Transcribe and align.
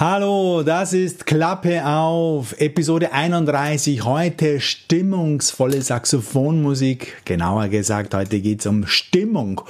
Hallo, 0.00 0.62
das 0.62 0.94
ist 0.94 1.26
Klappe 1.26 1.84
auf, 1.84 2.58
Episode 2.58 3.12
31. 3.12 4.02
Heute 4.02 4.58
stimmungsvolle 4.58 5.82
Saxophonmusik. 5.82 7.18
Genauer 7.26 7.68
gesagt, 7.68 8.14
heute 8.14 8.40
geht's 8.40 8.64
um 8.64 8.86
Stimmung, 8.86 9.60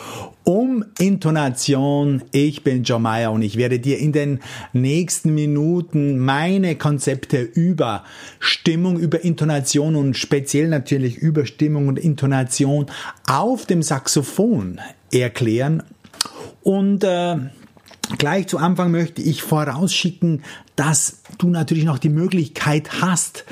um 0.45 0.85
Intonation. 1.01 2.23
Ich 2.31 2.63
bin 2.63 2.85
John 2.85 3.03
Mayer 3.03 3.33
und 3.33 3.43
ich 3.43 3.57
werde 3.57 3.81
dir 3.81 3.99
in 3.99 4.13
den 4.13 4.39
nächsten 4.73 5.35
Minuten 5.35 6.17
meine 6.21 6.77
Konzepte 6.77 7.41
über 7.41 8.05
Stimmung, 8.39 9.01
über 9.01 9.25
Intonation 9.25 9.97
und 9.97 10.17
speziell 10.17 10.69
natürlich 10.69 11.17
über 11.17 11.45
Stimmung 11.45 11.89
und 11.89 11.99
Intonation 11.99 12.87
auf 13.29 13.67
dem 13.67 13.83
Saxophon 13.83 14.81
erklären. 15.11 15.83
Und 16.63 17.03
äh, 17.03 17.35
Gleich 18.19 18.49
zu 18.49 18.59
Anfang 18.59 18.91
möchte 18.91 19.23
ich 19.23 19.43
vorausschicken, 19.43 20.43
dass 20.75 21.21
du 21.39 21.49
natürlich 21.49 21.85
noch 21.85 21.99
die 21.99 22.09
Möglichkeit 22.09 23.01
hast, 23.01 23.45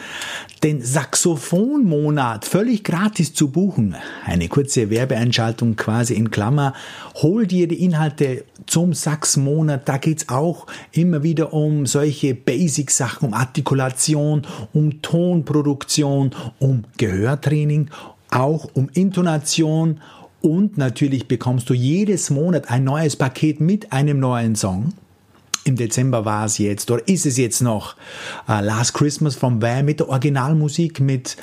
den 0.65 0.83
Saxophonmonat 0.83 2.45
völlig 2.45 2.83
gratis 2.83 3.35
zu 3.35 3.51
buchen. 3.51 3.95
Eine 4.25 4.49
kurze 4.49 4.91
Werbeeinschaltung 4.91 5.77
quasi 5.77 6.15
in 6.15 6.31
Klammer. 6.31 6.75
Hol 7.17 7.47
dir 7.47 7.69
die 7.69 7.85
Inhalte 7.85 8.45
zum 8.67 8.95
Saxmonat. 8.95 9.89
Da 9.89 9.99
geht's 9.99 10.29
auch 10.29 10.67
immer 10.91 11.23
wieder 11.23 11.53
um 11.53 11.87
solche 11.87 12.35
Basic-Sachen, 12.35 13.29
um 13.29 13.35
Artikulation, 13.35 14.43
um 14.73 15.01
Tonproduktion, 15.03 16.35
um 16.59 16.85
Gehörtraining, 16.97 17.91
auch 18.31 18.69
um 18.75 18.89
Intonation 18.93 20.01
und 20.41 20.79
natürlich 20.79 21.29
bekommst 21.29 21.69
du 21.69 21.75
jedes 21.75 22.31
Monat 22.31 22.71
ein 22.71 22.85
neues 22.85 23.17
Paket 23.17 23.61
mit 23.61 23.93
einem 23.93 24.21
neuen 24.21 24.55
Song. 24.55 24.93
Im 25.65 25.77
Dezember 25.77 26.25
war 26.25 26.47
es 26.47 26.59
jetzt, 26.59 26.91
oder 26.91 27.07
ist 27.07 27.27
es 27.27 27.37
jetzt 27.37 27.61
noch 27.61 27.95
uh, 28.49 28.61
Last 28.61 28.95
Christmas 28.95 29.35
vom 29.35 29.61
Wham 29.61 29.85
mit 29.85 30.01
der 30.01 30.09
Originalmusik, 30.09 31.01
mit 31.01 31.37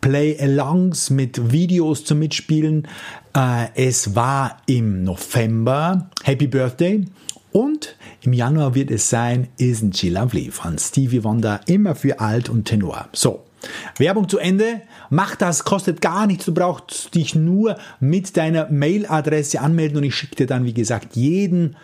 Play-Alongs, 0.00 1.10
mit 1.10 1.52
Videos 1.52 2.04
zum 2.04 2.18
Mitspielen. 2.18 2.88
Uh, 3.36 3.66
es 3.74 4.16
war 4.16 4.56
im 4.66 5.04
November 5.04 6.10
Happy 6.24 6.46
Birthday 6.46 7.04
und 7.52 7.96
im 8.22 8.32
Januar 8.32 8.74
wird 8.74 8.90
es 8.90 9.10
sein 9.10 9.48
Isn't 9.58 9.96
She 9.96 10.08
Lovely 10.08 10.50
von 10.50 10.78
Stevie 10.78 11.22
Wonder, 11.22 11.60
immer 11.66 11.94
für 11.94 12.20
Alt 12.20 12.48
und 12.48 12.64
Tenor. 12.64 13.08
So, 13.12 13.44
Werbung 13.96 14.28
zu 14.28 14.38
Ende. 14.38 14.82
Mach 15.10 15.36
das, 15.36 15.64
kostet 15.64 16.00
gar 16.00 16.26
nichts. 16.26 16.44
Du 16.44 16.54
brauchst 16.54 17.14
dich 17.14 17.34
nur 17.34 17.76
mit 18.00 18.36
deiner 18.36 18.70
Mailadresse 18.70 19.60
anmelden 19.60 19.98
und 19.98 20.04
ich 20.04 20.14
schicke 20.14 20.36
dir 20.36 20.46
dann, 20.46 20.64
wie 20.64 20.74
gesagt, 20.74 21.16
jeden 21.16 21.76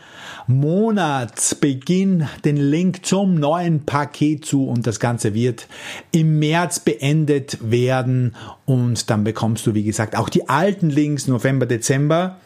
Monatsbeginn 0.47 2.29
den 2.45 2.57
Link 2.57 3.07
zum 3.07 3.35
neuen 3.35 3.85
Paket 3.87 4.45
zu 4.45 4.67
und 4.69 4.87
das 4.87 5.01
Ganze 5.01 5.35
wird 5.35 5.67
im 6.13 6.39
März 6.39 6.81
beendet 6.81 7.59
werden 7.63 8.35
und 8.67 9.09
dann 9.11 9.25
bekommst 9.25 9.67
du, 9.67 9.75
wie 9.75 9.85
gesagt, 9.85 10.17
auch 10.17 10.29
die 10.29 10.49
alten 10.49 10.91
Links 10.91 11.27
November, 11.29 11.67
Dezember, 11.67 12.39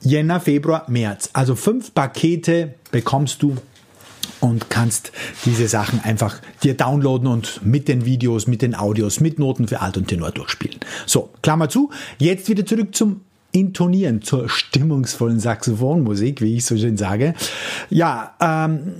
Jänner, 0.00 0.40
Februar, 0.40 0.84
März. 0.88 1.30
Also 1.32 1.56
fünf 1.56 1.92
Pakete 1.92 2.74
bekommst 2.92 3.42
du 3.42 3.56
und 4.40 4.70
kannst 4.70 5.12
diese 5.44 5.68
Sachen 5.68 6.00
einfach 6.00 6.40
dir 6.62 6.74
downloaden 6.74 7.28
und 7.28 7.64
mit 7.64 7.88
den 7.88 8.04
Videos, 8.04 8.46
mit 8.46 8.62
den 8.62 8.74
Audios, 8.74 9.20
mit 9.20 9.38
Noten 9.38 9.68
für 9.68 9.80
Alt 9.80 9.96
und 9.96 10.08
Tenor 10.08 10.30
durchspielen. 10.30 10.78
So, 11.06 11.30
Klammer 11.42 11.68
zu. 11.68 11.90
Jetzt 12.18 12.48
wieder 12.48 12.64
zurück 12.64 12.94
zum 12.94 13.22
Intonieren, 13.50 14.20
zur 14.22 14.48
stimmungsvollen 14.48 15.40
Saxophonmusik, 15.40 16.42
wie 16.42 16.56
ich 16.56 16.66
so 16.66 16.76
schön 16.76 16.96
sage. 16.98 17.34
Ja, 17.88 18.34
ähm, 18.40 18.92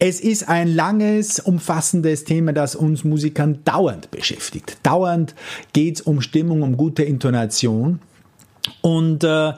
es 0.00 0.20
ist 0.20 0.48
ein 0.48 0.74
langes, 0.74 1.38
umfassendes 1.38 2.24
Thema, 2.24 2.52
das 2.52 2.74
uns 2.74 3.04
Musikern 3.04 3.60
dauernd 3.64 4.10
beschäftigt. 4.10 4.78
Dauernd 4.82 5.36
geht 5.72 5.96
es 5.96 6.00
um 6.00 6.20
Stimmung, 6.20 6.62
um 6.62 6.76
gute 6.76 7.04
Intonation. 7.04 8.00
Und 8.80 9.24
äh, 9.24 9.52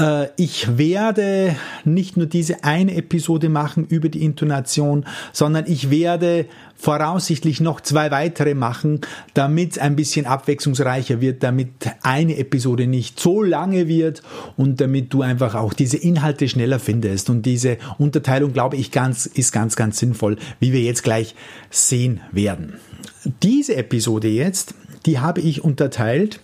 äh, 0.00 0.28
ich 0.36 0.78
werde 0.78 1.54
nicht 1.84 2.16
nur 2.16 2.26
diese 2.26 2.64
eine 2.64 2.94
Episode 2.96 3.48
machen 3.48 3.86
über 3.86 4.08
die 4.08 4.24
Intonation, 4.24 5.04
sondern 5.32 5.66
ich 5.68 5.90
werde 5.90 6.46
voraussichtlich 6.74 7.60
noch 7.60 7.80
zwei 7.80 8.10
weitere 8.10 8.54
machen, 8.54 9.00
damit 9.34 9.72
es 9.72 9.78
ein 9.78 9.94
bisschen 9.94 10.26
abwechslungsreicher 10.26 11.20
wird, 11.20 11.42
damit 11.42 11.70
eine 12.02 12.36
Episode 12.36 12.88
nicht 12.88 13.20
so 13.20 13.42
lange 13.42 13.86
wird 13.86 14.22
und 14.56 14.80
damit 14.80 15.12
du 15.12 15.22
einfach 15.22 15.54
auch 15.54 15.72
diese 15.72 15.96
Inhalte 15.96 16.48
schneller 16.48 16.80
findest. 16.80 17.30
Und 17.30 17.42
diese 17.46 17.78
Unterteilung, 17.98 18.52
glaube 18.52 18.76
ich, 18.76 18.90
ganz, 18.90 19.26
ist 19.26 19.52
ganz, 19.52 19.76
ganz 19.76 19.98
sinnvoll, 19.98 20.36
wie 20.58 20.72
wir 20.72 20.80
jetzt 20.80 21.04
gleich 21.04 21.36
sehen 21.70 22.20
werden. 22.32 22.74
Diese 23.42 23.76
Episode 23.76 24.28
jetzt, 24.28 24.74
die 25.06 25.20
habe 25.20 25.40
ich 25.40 25.62
unterteilt 25.62 26.40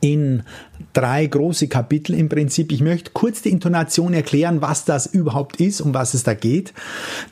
in 0.00 0.42
drei 0.92 1.26
große 1.26 1.68
Kapitel 1.68 2.14
im 2.14 2.28
Prinzip. 2.28 2.72
Ich 2.72 2.80
möchte 2.80 3.12
kurz 3.12 3.42
die 3.42 3.50
Intonation 3.50 4.12
erklären, 4.14 4.60
was 4.60 4.84
das 4.84 5.06
überhaupt 5.06 5.60
ist, 5.60 5.80
um 5.80 5.94
was 5.94 6.14
es 6.14 6.22
da 6.22 6.34
geht. 6.34 6.72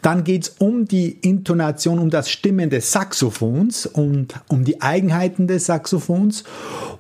Dann 0.03 0.25
geht 0.25 0.45
es 0.45 0.49
um 0.59 0.87
die 0.87 1.11
Intonation, 1.11 1.99
um 1.99 2.11
das 2.11 2.31
Stimmen 2.31 2.71
des 2.71 2.93
Saxophons 2.93 3.87
und 3.87 4.35
um 4.49 4.65
die 4.65 4.81
Eigenheiten 4.81 5.47
des 5.47 5.67
Saxophons. 5.67 6.45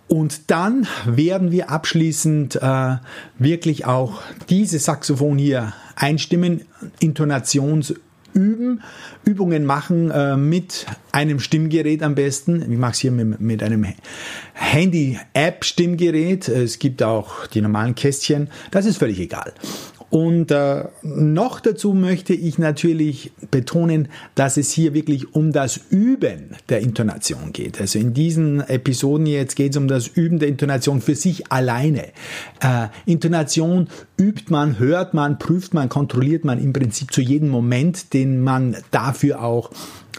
Und 0.08 0.50
dann 0.50 0.86
werden 1.06 1.52
wir 1.52 1.70
abschließend 1.70 2.56
äh, 2.56 2.96
wirklich 3.38 3.84
auch 3.84 4.22
diese 4.48 4.78
Saxophon 4.78 5.38
hier 5.38 5.74
einstimmen, 5.96 6.62
Intonations 7.00 7.94
üben, 8.38 8.82
Übungen 9.24 9.64
machen 9.64 10.10
äh, 10.10 10.36
mit 10.36 10.86
einem 11.12 11.40
Stimmgerät 11.40 12.02
am 12.02 12.14
besten. 12.14 12.62
Ich 12.70 12.78
mache 12.78 12.92
es 12.92 12.98
hier 13.00 13.10
mit, 13.10 13.40
mit 13.40 13.62
einem 13.62 13.86
Handy-App-Stimmgerät. 14.54 16.48
Es 16.48 16.78
gibt 16.78 17.02
auch 17.02 17.46
die 17.46 17.60
normalen 17.60 17.94
Kästchen. 17.94 18.48
Das 18.70 18.86
ist 18.86 18.98
völlig 18.98 19.18
egal. 19.18 19.52
Und 20.10 20.50
äh, 20.50 20.84
noch 21.02 21.60
dazu 21.60 21.92
möchte 21.92 22.32
ich 22.32 22.58
natürlich 22.58 23.30
betonen, 23.50 24.08
dass 24.34 24.56
es 24.56 24.70
hier 24.70 24.94
wirklich 24.94 25.34
um 25.34 25.52
das 25.52 25.78
Üben 25.90 26.56
der 26.70 26.80
Intonation 26.80 27.52
geht. 27.52 27.80
Also 27.80 27.98
in 27.98 28.14
diesen 28.14 28.60
Episoden 28.60 29.26
jetzt 29.26 29.54
geht 29.54 29.72
es 29.72 29.76
um 29.76 29.86
das 29.86 30.06
Üben 30.06 30.38
der 30.38 30.48
Intonation 30.48 31.02
für 31.02 31.14
sich 31.14 31.52
alleine. 31.52 32.04
Äh, 32.60 32.88
Intonation 33.04 33.88
übt 34.18 34.44
man, 34.48 34.78
hört 34.78 35.12
man, 35.12 35.38
prüft 35.38 35.74
man, 35.74 35.90
kontrolliert 35.90 36.44
man 36.44 36.62
im 36.62 36.72
Prinzip 36.72 37.12
zu 37.12 37.20
jedem 37.20 37.50
Moment, 37.50 38.14
den 38.14 38.42
man 38.42 38.76
dafür 38.90 39.42
auch 39.42 39.70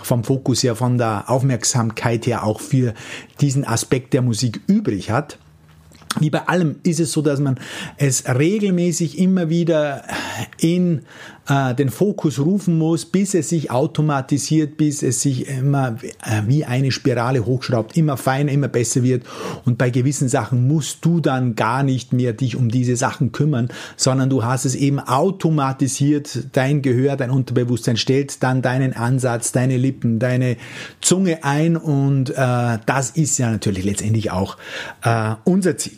vom 0.03 0.23
Fokus 0.23 0.63
her, 0.63 0.75
von 0.75 0.97
der 0.97 1.29
Aufmerksamkeit 1.29 2.27
her 2.27 2.43
auch 2.43 2.59
für 2.59 2.93
diesen 3.41 3.65
Aspekt 3.65 4.13
der 4.13 4.21
Musik 4.21 4.61
übrig 4.67 5.09
hat. 5.09 5.39
Wie 6.19 6.29
bei 6.31 6.47
allem 6.47 6.77
ist 6.83 6.99
es 6.99 7.11
so, 7.11 7.21
dass 7.21 7.39
man 7.39 7.59
es 7.97 8.27
regelmäßig 8.27 9.19
immer 9.19 9.49
wieder 9.49 10.03
in 10.59 11.03
äh, 11.49 11.73
den 11.73 11.89
Fokus 11.89 12.39
rufen 12.39 12.77
muss, 12.77 13.05
bis 13.05 13.33
es 13.33 13.49
sich 13.49 13.71
automatisiert, 13.71 14.77
bis 14.77 15.03
es 15.03 15.21
sich 15.21 15.47
immer 15.47 15.97
äh, 16.23 16.43
wie 16.45 16.63
eine 16.65 16.91
Spirale 16.91 17.45
hochschraubt, 17.45 17.97
immer 17.97 18.17
feiner, 18.17 18.51
immer 18.51 18.67
besser 18.67 19.03
wird. 19.03 19.23
Und 19.65 19.77
bei 19.77 19.89
gewissen 19.89 20.29
Sachen 20.29 20.67
musst 20.67 21.03
du 21.03 21.19
dann 21.19 21.55
gar 21.55 21.83
nicht 21.83 22.13
mehr 22.13 22.33
dich 22.33 22.55
um 22.55 22.69
diese 22.69 22.95
Sachen 22.95 23.31
kümmern, 23.31 23.69
sondern 23.97 24.29
du 24.29 24.43
hast 24.43 24.65
es 24.65 24.75
eben 24.75 24.99
automatisiert. 24.99 26.47
Dein 26.53 26.81
Gehör, 26.81 27.17
dein 27.17 27.31
Unterbewusstsein 27.31 27.97
stellt 27.97 28.43
dann 28.43 28.61
deinen 28.61 28.93
Ansatz, 28.93 29.51
deine 29.51 29.77
Lippen, 29.77 30.19
deine 30.19 30.57
Zunge 31.01 31.43
ein 31.43 31.77
und 31.77 32.29
äh, 32.29 32.77
das 32.85 33.09
ist 33.11 33.37
ja 33.39 33.49
natürlich 33.49 33.83
letztendlich 33.83 34.31
auch 34.31 34.57
äh, 35.03 35.35
unser 35.43 35.77
Ziel. 35.77 35.97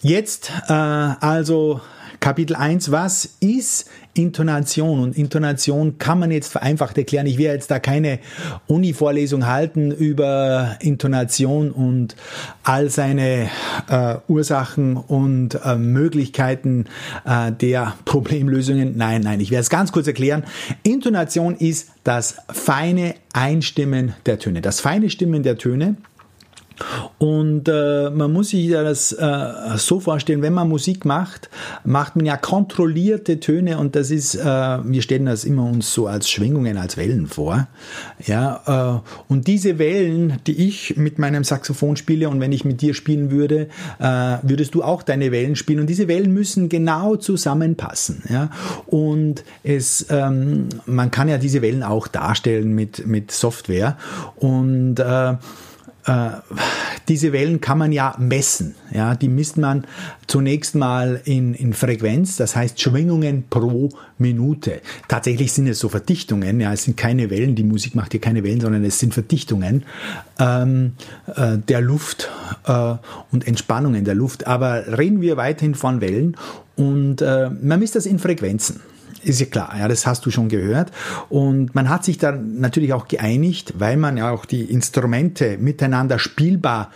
Jetzt 0.00 0.52
äh, 0.68 0.72
also 0.72 1.80
Kapitel 2.20 2.56
1, 2.56 2.90
was 2.90 3.36
ist 3.40 3.86
Intonation? 4.14 5.00
Und 5.00 5.18
Intonation 5.18 5.98
kann 5.98 6.18
man 6.18 6.30
jetzt 6.30 6.52
vereinfacht 6.52 6.96
erklären. 6.96 7.26
Ich 7.26 7.38
werde 7.38 7.54
jetzt 7.54 7.70
da 7.70 7.78
keine 7.78 8.18
Uni-Vorlesung 8.66 9.46
halten 9.46 9.90
über 9.90 10.76
Intonation 10.80 11.70
und 11.70 12.16
all 12.62 12.90
seine 12.90 13.50
äh, 13.88 14.16
Ursachen 14.28 14.96
und 14.96 15.58
äh, 15.64 15.76
Möglichkeiten 15.76 16.86
äh, 17.24 17.52
der 17.52 17.94
Problemlösungen. 18.04 18.96
Nein, 18.96 19.20
nein, 19.22 19.40
ich 19.40 19.50
werde 19.50 19.62
es 19.62 19.70
ganz 19.70 19.92
kurz 19.92 20.06
erklären. 20.06 20.44
Intonation 20.82 21.56
ist 21.56 21.90
das 22.04 22.36
feine 22.52 23.14
Einstimmen 23.32 24.14
der 24.26 24.38
Töne. 24.38 24.60
Das 24.60 24.80
feine 24.80 25.10
Stimmen 25.10 25.42
der 25.42 25.58
Töne 25.58 25.96
Und 27.18 27.68
äh, 27.68 28.10
man 28.10 28.32
muss 28.32 28.50
sich 28.50 28.70
das 28.70 29.12
äh, 29.12 29.52
so 29.76 30.00
vorstellen, 30.00 30.42
wenn 30.42 30.52
man 30.52 30.68
Musik 30.68 31.04
macht, 31.04 31.48
macht 31.84 32.16
man 32.16 32.26
ja 32.26 32.36
kontrollierte 32.36 33.40
Töne 33.40 33.78
und 33.78 33.96
das 33.96 34.10
ist, 34.10 34.34
äh, 34.34 34.42
wir 34.44 35.02
stellen 35.02 35.26
das 35.26 35.44
immer 35.44 35.64
uns 35.64 35.92
so 35.92 36.06
als 36.06 36.28
Schwingungen, 36.28 36.76
als 36.76 36.96
Wellen 36.96 37.26
vor. 37.26 37.68
Ja, 38.26 39.02
äh, 39.02 39.32
und 39.32 39.46
diese 39.46 39.78
Wellen, 39.78 40.38
die 40.46 40.66
ich 40.66 40.96
mit 40.96 41.18
meinem 41.18 41.44
Saxophon 41.44 41.96
spiele 41.96 42.28
und 42.28 42.40
wenn 42.40 42.52
ich 42.52 42.64
mit 42.64 42.80
dir 42.80 42.94
spielen 42.94 43.30
würde, 43.30 43.68
äh, 44.00 44.36
würdest 44.42 44.74
du 44.74 44.82
auch 44.82 45.02
deine 45.02 45.30
Wellen 45.32 45.56
spielen 45.56 45.80
und 45.80 45.86
diese 45.86 46.08
Wellen 46.08 46.32
müssen 46.32 46.68
genau 46.68 47.16
zusammenpassen. 47.16 48.22
Ja, 48.28 48.50
und 48.86 49.44
es, 49.62 50.06
ähm, 50.10 50.68
man 50.86 51.10
kann 51.10 51.28
ja 51.28 51.38
diese 51.38 51.62
Wellen 51.62 51.82
auch 51.82 52.08
darstellen 52.08 52.74
mit 52.74 53.06
mit 53.06 53.30
Software 53.30 53.96
und 54.36 54.98
äh, 54.98 55.34
diese 57.08 57.32
Wellen 57.32 57.60
kann 57.60 57.78
man 57.78 57.92
ja 57.92 58.14
messen. 58.18 58.74
Ja, 58.92 59.14
die 59.14 59.28
misst 59.28 59.56
man 59.56 59.86
zunächst 60.26 60.74
mal 60.74 61.20
in, 61.24 61.54
in 61.54 61.72
Frequenz, 61.72 62.36
das 62.36 62.56
heißt 62.56 62.80
Schwingungen 62.80 63.44
pro 63.48 63.90
Minute. 64.18 64.80
Tatsächlich 65.08 65.52
sind 65.52 65.66
es 65.66 65.78
so 65.78 65.88
Verdichtungen. 65.88 66.60
Ja, 66.60 66.72
es 66.72 66.84
sind 66.84 66.96
keine 66.96 67.30
Wellen. 67.30 67.54
Die 67.54 67.64
Musik 67.64 67.94
macht 67.94 68.12
hier 68.12 68.20
keine 68.20 68.44
Wellen, 68.44 68.60
sondern 68.60 68.84
es 68.84 68.98
sind 68.98 69.14
Verdichtungen 69.14 69.84
ähm, 70.38 70.92
äh, 71.34 71.58
der 71.58 71.80
Luft 71.80 72.30
äh, 72.66 72.94
und 73.30 73.46
Entspannungen 73.46 74.04
der 74.04 74.14
Luft. 74.14 74.46
Aber 74.46 74.98
reden 74.98 75.20
wir 75.20 75.36
weiterhin 75.36 75.74
von 75.74 76.00
Wellen 76.00 76.36
und 76.76 77.22
äh, 77.22 77.50
man 77.50 77.80
misst 77.80 77.96
das 77.96 78.06
in 78.06 78.18
Frequenzen. 78.18 78.80
Ist 79.24 79.40
ja 79.40 79.46
klar, 79.46 79.74
ja, 79.78 79.88
das 79.88 80.06
hast 80.06 80.26
du 80.26 80.30
schon 80.30 80.48
gehört. 80.48 80.90
Und 81.30 81.74
man 81.74 81.88
hat 81.88 82.04
sich 82.04 82.18
da 82.18 82.32
natürlich 82.32 82.92
auch 82.92 83.08
geeinigt, 83.08 83.74
weil 83.78 83.96
man 83.96 84.18
ja 84.18 84.30
auch 84.30 84.44
die 84.44 84.62
Instrumente 84.62 85.56
miteinander 85.58 86.18
spielbar 86.18 86.90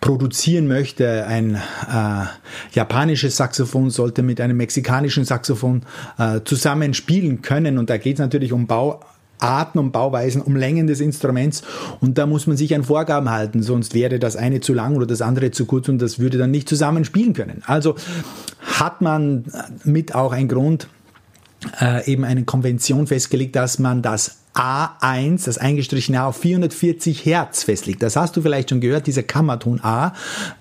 produzieren 0.00 0.68
möchte. 0.68 1.26
Ein 1.26 1.56
äh, 1.56 2.26
japanisches 2.72 3.36
Saxophon 3.36 3.90
sollte 3.90 4.22
mit 4.22 4.40
einem 4.40 4.56
mexikanischen 4.56 5.24
Saxophon 5.24 5.82
äh, 6.18 6.40
zusammen 6.44 6.94
spielen 6.94 7.42
können. 7.42 7.78
Und 7.78 7.90
da 7.90 7.96
geht 7.96 8.16
es 8.16 8.20
natürlich 8.20 8.52
um 8.52 8.66
Bau. 8.66 9.00
Arten 9.42 9.80
und 9.80 9.90
Bauweisen, 9.90 10.40
um 10.40 10.54
Längen 10.54 10.86
des 10.86 11.00
Instruments 11.00 11.62
und 12.00 12.16
da 12.16 12.26
muss 12.26 12.46
man 12.46 12.56
sich 12.56 12.76
an 12.76 12.84
Vorgaben 12.84 13.28
halten, 13.28 13.62
sonst 13.62 13.92
wäre 13.92 14.20
das 14.20 14.36
eine 14.36 14.60
zu 14.60 14.72
lang 14.72 14.94
oder 14.94 15.06
das 15.06 15.20
andere 15.20 15.50
zu 15.50 15.66
kurz 15.66 15.88
und 15.88 15.98
das 15.98 16.20
würde 16.20 16.38
dann 16.38 16.52
nicht 16.52 16.68
zusammen 16.68 17.04
spielen 17.04 17.32
können. 17.32 17.62
Also 17.66 17.96
hat 18.60 19.00
man 19.00 19.44
mit 19.82 20.14
auch 20.14 20.30
ein 20.30 20.46
Grund, 20.46 20.86
äh, 21.80 22.10
eben 22.10 22.24
eine 22.24 22.44
Konvention 22.44 23.06
festgelegt, 23.06 23.56
dass 23.56 23.78
man 23.78 24.02
das 24.02 24.41
A1, 24.54 25.46
das 25.46 25.58
eingestrichene 25.58 26.20
A 26.20 26.26
auf 26.26 26.36
440 26.36 27.24
Hertz 27.24 27.64
festlegt. 27.64 28.02
Das 28.02 28.16
hast 28.16 28.36
du 28.36 28.42
vielleicht 28.42 28.70
schon 28.70 28.80
gehört, 28.80 29.06
dieser 29.06 29.22
Kammerton 29.22 29.80
A, 29.82 30.12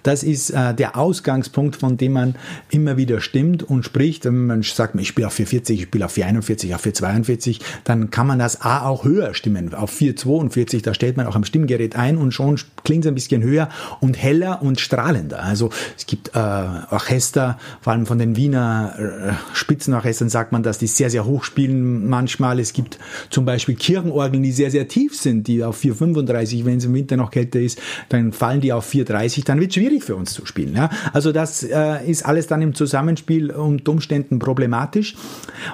das 0.04 0.24
ist 0.24 0.52
äh, 0.52 0.74
der 0.74 0.98
Ausgangspunkt, 0.98 1.76
von 1.76 1.98
dem 1.98 2.14
man 2.14 2.36
immer 2.70 2.98
wieder 2.98 3.20
stimmt 3.20 3.64
und 3.64 3.84
spricht. 3.84 4.26
Wenn 4.26 4.46
man 4.46 4.64
sagt, 4.64 4.96
ich 4.96 5.08
spiele 5.08 5.28
auf 5.28 5.34
440, 5.34 5.80
ich 5.80 5.86
spiele 5.88 6.06
auf 6.06 6.12
441, 6.12 6.74
auf 6.74 6.82
442, 6.82 7.60
dann 7.84 8.12
kann 8.12 8.28
man 8.28 8.40
das 8.40 8.62
A 8.62 8.88
auch 8.88 9.04
höher 9.04 9.34
stimmen, 9.34 9.74
auf 9.74 9.92
442, 9.92 10.82
da 10.82 10.94
stellt 10.94 11.18
man 11.18 11.28
auch 11.28 11.36
am 11.36 11.44
Stimmgerät 11.44 11.96
ein 11.96 12.18
und 12.18 12.32
schon 12.34 12.60
klingt 12.84 13.06
es 13.06 13.12
ein 13.12 13.16
bisschen 13.16 13.44
höher 13.44 13.70
und 14.00 14.22
heller 14.22 14.62
und 14.62 14.80
strahlender. 14.80 15.44
Also 15.44 15.70
es 15.98 16.06
gibt 16.06 16.30
äh, 16.34 16.40
Orchester, 16.40 17.58
vor 17.82 17.94
allem 17.94 18.06
von 18.06 18.18
den 18.18 18.36
Wiener 18.36 18.96
äh, 18.98 19.34
Spitzenorchestern 19.54 20.30
sagt 20.30 20.52
man, 20.52 20.64
dass 20.64 20.78
die 20.78 20.88
sehr, 20.88 21.10
sehr 21.10 21.26
hoch 21.26 21.44
spielen 21.44 22.08
manchmal. 22.08 22.60
Es 22.60 22.74
gibt 22.74 22.98
zum 23.30 23.46
Beispiel 23.46 23.76
Kirchenorgeln, 23.82 24.44
die 24.44 24.52
sehr, 24.52 24.70
sehr 24.70 24.88
tief 24.88 25.16
sind, 25.16 25.48
die 25.48 25.64
auf 25.64 25.82
4,35, 25.82 26.66
wenn 26.66 26.78
es 26.78 26.86
im 26.86 26.94
Winter 26.94 27.18
noch 27.18 27.32
kälter 27.32 27.60
ist, 27.60 27.82
dann 28.10 28.32
fallen 28.32 28.62
die 28.62 28.72
auf 28.72 28.88
4,30, 28.90 29.44
dann 29.44 29.60
wird 29.60 29.72
es 29.72 29.76
schwierig 29.76 30.04
für 30.04 30.16
uns 30.16 30.34
zu 30.34 30.46
spielen. 30.46 30.76
Ja? 30.76 30.92
Also 31.14 31.32
das 31.32 31.64
äh, 31.64 32.06
ist 32.06 32.24
alles 32.24 32.46
dann 32.46 32.62
im 32.62 32.76
Zusammenspiel 32.76 33.50
unter 33.50 33.92
Umständen 33.92 34.38
problematisch. 34.38 35.16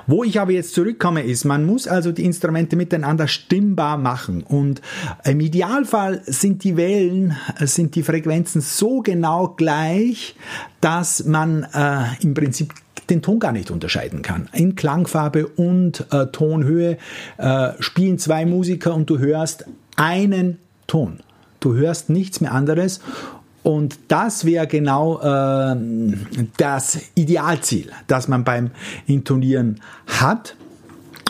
Wo 0.08 0.24
ich 0.24 0.40
aber 0.40 0.54
jetzt 0.54 0.74
zurückkomme, 0.74 1.22
ist, 1.22 1.44
man 1.44 1.66
muss 1.66 1.86
also 1.86 2.14
die 2.14 2.24
Instrumente 2.24 2.78
miteinander 2.78 3.28
stimmbar 3.28 3.98
machen 3.98 4.42
und 4.44 4.82
im 5.26 5.42
Idealfall 5.42 6.22
sind 6.26 6.64
die 6.64 6.78
Wellen, 6.78 7.36
sind 7.60 7.96
die 7.96 8.04
Frequenzen 8.04 8.62
so 8.62 9.02
genau 9.02 9.50
gleich, 9.58 10.36
dass 10.80 11.26
man 11.26 11.64
äh, 11.74 12.06
im 12.22 12.34
Prinzip 12.34 12.74
den 13.10 13.22
Ton 13.22 13.40
gar 13.40 13.52
nicht 13.52 13.72
unterscheiden 13.72 14.22
kann. 14.22 14.50
In 14.54 14.76
Klangfarbe 14.76 15.48
und 15.48 16.06
äh, 16.12 16.28
Tonhöhe 16.28 16.98
äh, 17.38 17.70
spielen 17.80 18.20
zwei 18.20 18.46
Musiker 18.46 18.94
und 18.94 19.10
du 19.10 19.20
hörst 19.20 19.66
einen 19.96 20.60
Ton. 20.88 21.20
Du 21.60 21.74
hörst 21.76 22.10
nichts 22.10 22.42
mehr 22.42 22.54
anderes 22.54 23.02
und 23.64 24.00
das 24.08 24.46
wäre 24.46 24.68
genau 24.68 25.20
äh, 25.20 25.76
das 26.58 27.00
Idealziel, 27.16 27.92
das 28.08 28.28
man 28.28 28.44
beim 28.44 28.72
Intonieren 29.08 29.82
hat. 30.06 30.56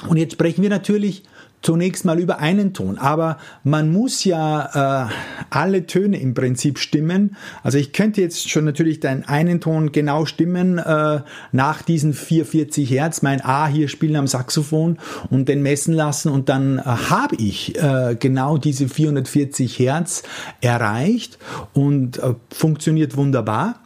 Und 0.08 0.18
jetzt 0.18 0.34
sprechen 0.34 0.62
wir 0.62 0.70
natürlich 0.70 1.24
zunächst 1.62 2.06
mal 2.06 2.20
über 2.20 2.40
einen 2.40 2.74
Ton. 2.74 2.98
Aber 2.98 3.38
man 3.64 3.92
muss 3.92 4.24
ja 4.24 5.08
äh, 5.08 5.14
alle 5.50 5.88
Töne 5.88 6.20
im 6.20 6.34
Prinzip 6.34 6.80
stimmen. 6.80 7.36
Also 7.64 7.78
ich 7.78 7.94
könnte 7.94 8.22
jetzt 8.22 8.50
schon 8.50 8.66
natürlich 8.66 9.00
deinen 9.00 9.24
einen 9.26 9.60
Ton 9.60 9.92
genau 9.92 10.26
stimmen 10.26 10.78
äh, 10.78 11.22
nach 11.52 11.82
diesen 11.82 12.14
440 12.14 12.90
Hertz, 12.90 13.22
mein 13.22 13.44
A 13.44 13.68
hier 13.68 13.88
spielen 13.88 14.16
am 14.16 14.28
Saxophon 14.28 14.98
und 15.30 15.50
den 15.50 15.62
messen 15.62 15.94
lassen 15.94 16.32
und 16.32 16.50
dann 16.50 16.78
äh, 16.78 16.84
habe 16.84 17.36
ich 17.38 17.78
äh, 17.82 18.16
genau 18.20 18.58
diese 18.58 18.88
440 18.88 19.80
Hertz 19.80 20.24
erreicht 20.62 21.38
und 21.74 22.20
äh, 22.20 22.36
funktioniert 22.52 23.18
wunderbar. 23.18 23.80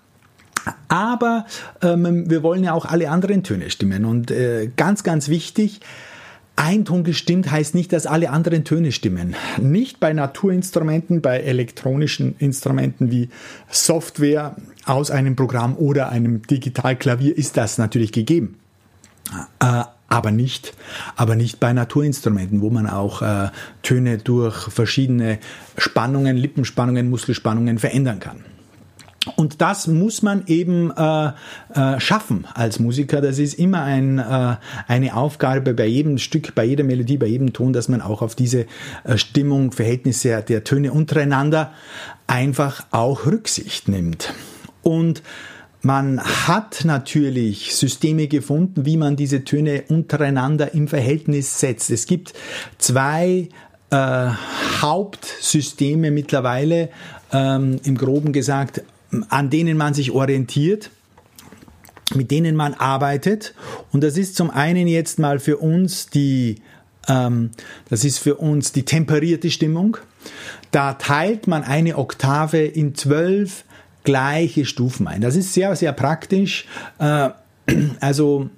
Aber 0.89 1.45
ähm, 1.81 2.29
wir 2.29 2.43
wollen 2.43 2.63
ja 2.63 2.73
auch 2.73 2.85
alle 2.85 3.09
anderen 3.09 3.43
Töne 3.43 3.69
stimmen 3.71 4.05
und 4.05 4.29
äh, 4.29 4.69
ganz, 4.75 5.03
ganz 5.03 5.29
wichtig, 5.29 5.79
ein 6.55 6.85
Ton 6.85 7.03
gestimmt 7.03 7.49
heißt 7.49 7.73
nicht, 7.75 7.91
dass 7.91 8.05
alle 8.05 8.29
anderen 8.29 8.63
Töne 8.63 8.91
stimmen. 8.91 9.35
Nicht 9.59 9.99
bei 9.99 10.13
Naturinstrumenten, 10.13 11.21
bei 11.21 11.39
elektronischen 11.39 12.35
Instrumenten 12.37 13.11
wie 13.11 13.29
Software 13.69 14.55
aus 14.85 15.11
einem 15.11 15.35
Programm 15.35 15.75
oder 15.75 16.09
einem 16.09 16.41
Digitalklavier 16.43 17.35
ist 17.37 17.57
das 17.57 17.77
natürlich 17.77 18.11
gegeben. 18.11 18.59
Äh, 19.59 19.83
aber 20.07 20.31
nicht, 20.31 20.73
aber 21.15 21.35
nicht 21.35 21.61
bei 21.61 21.71
Naturinstrumenten, 21.71 22.61
wo 22.61 22.69
man 22.69 22.85
auch 22.85 23.21
äh, 23.21 23.49
Töne 23.81 24.17
durch 24.17 24.69
verschiedene 24.69 25.39
Spannungen, 25.77 26.35
Lippenspannungen, 26.35 27.09
Muskelspannungen 27.09 27.79
verändern 27.79 28.19
kann. 28.19 28.43
Und 29.35 29.61
das 29.61 29.85
muss 29.85 30.23
man 30.23 30.43
eben 30.47 30.91
äh, 30.91 31.31
äh, 31.75 31.99
schaffen 31.99 32.47
als 32.55 32.79
Musiker. 32.79 33.21
Das 33.21 33.37
ist 33.37 33.53
immer 33.53 33.83
ein, 33.83 34.17
äh, 34.17 34.55
eine 34.87 35.15
Aufgabe 35.15 35.75
bei 35.75 35.85
jedem 35.85 36.17
Stück, 36.17 36.55
bei 36.55 36.65
jeder 36.65 36.83
Melodie, 36.83 37.17
bei 37.17 37.27
jedem 37.27 37.53
Ton, 37.53 37.71
dass 37.71 37.87
man 37.87 38.01
auch 38.01 38.23
auf 38.23 38.33
diese 38.33 38.65
äh, 39.03 39.17
Stimmung, 39.17 39.73
Verhältnisse 39.73 40.41
der 40.41 40.63
Töne 40.63 40.91
untereinander 40.91 41.71
einfach 42.25 42.83
auch 42.89 43.27
Rücksicht 43.27 43.87
nimmt. 43.87 44.33
Und 44.81 45.21
man 45.83 46.21
hat 46.21 46.85
natürlich 46.85 47.75
Systeme 47.75 48.27
gefunden, 48.27 48.85
wie 48.85 48.97
man 48.97 49.15
diese 49.15 49.43
Töne 49.43 49.83
untereinander 49.87 50.73
im 50.73 50.87
Verhältnis 50.87 51.59
setzt. 51.59 51.91
Es 51.91 52.07
gibt 52.07 52.33
zwei 52.79 53.49
äh, 53.91 54.29
Hauptsysteme 54.81 56.09
mittlerweile, 56.09 56.89
ähm, 57.31 57.79
im 57.83 57.97
groben 57.97 58.31
gesagt, 58.33 58.83
an 59.29 59.49
denen 59.49 59.77
man 59.77 59.93
sich 59.93 60.11
orientiert, 60.11 60.89
mit 62.13 62.31
denen 62.31 62.55
man 62.55 62.73
arbeitet. 62.73 63.53
Und 63.91 64.03
das 64.03 64.17
ist 64.17 64.35
zum 64.35 64.49
einen 64.49 64.87
jetzt 64.87 65.19
mal 65.19 65.39
für 65.39 65.57
uns 65.57 66.07
die, 66.07 66.61
ähm, 67.07 67.51
das 67.89 68.03
ist 68.03 68.19
für 68.19 68.35
uns 68.35 68.71
die 68.71 68.83
temperierte 68.83 69.51
Stimmung. 69.51 69.97
Da 70.71 70.93
teilt 70.93 71.47
man 71.47 71.63
eine 71.63 71.97
Oktave 71.97 72.59
in 72.59 72.95
zwölf 72.95 73.65
gleiche 74.03 74.65
Stufen 74.65 75.07
ein. 75.07 75.21
Das 75.21 75.35
ist 75.35 75.53
sehr, 75.53 75.75
sehr 75.75 75.93
praktisch. 75.93 76.65
Äh, 76.99 77.29
also 77.99 78.49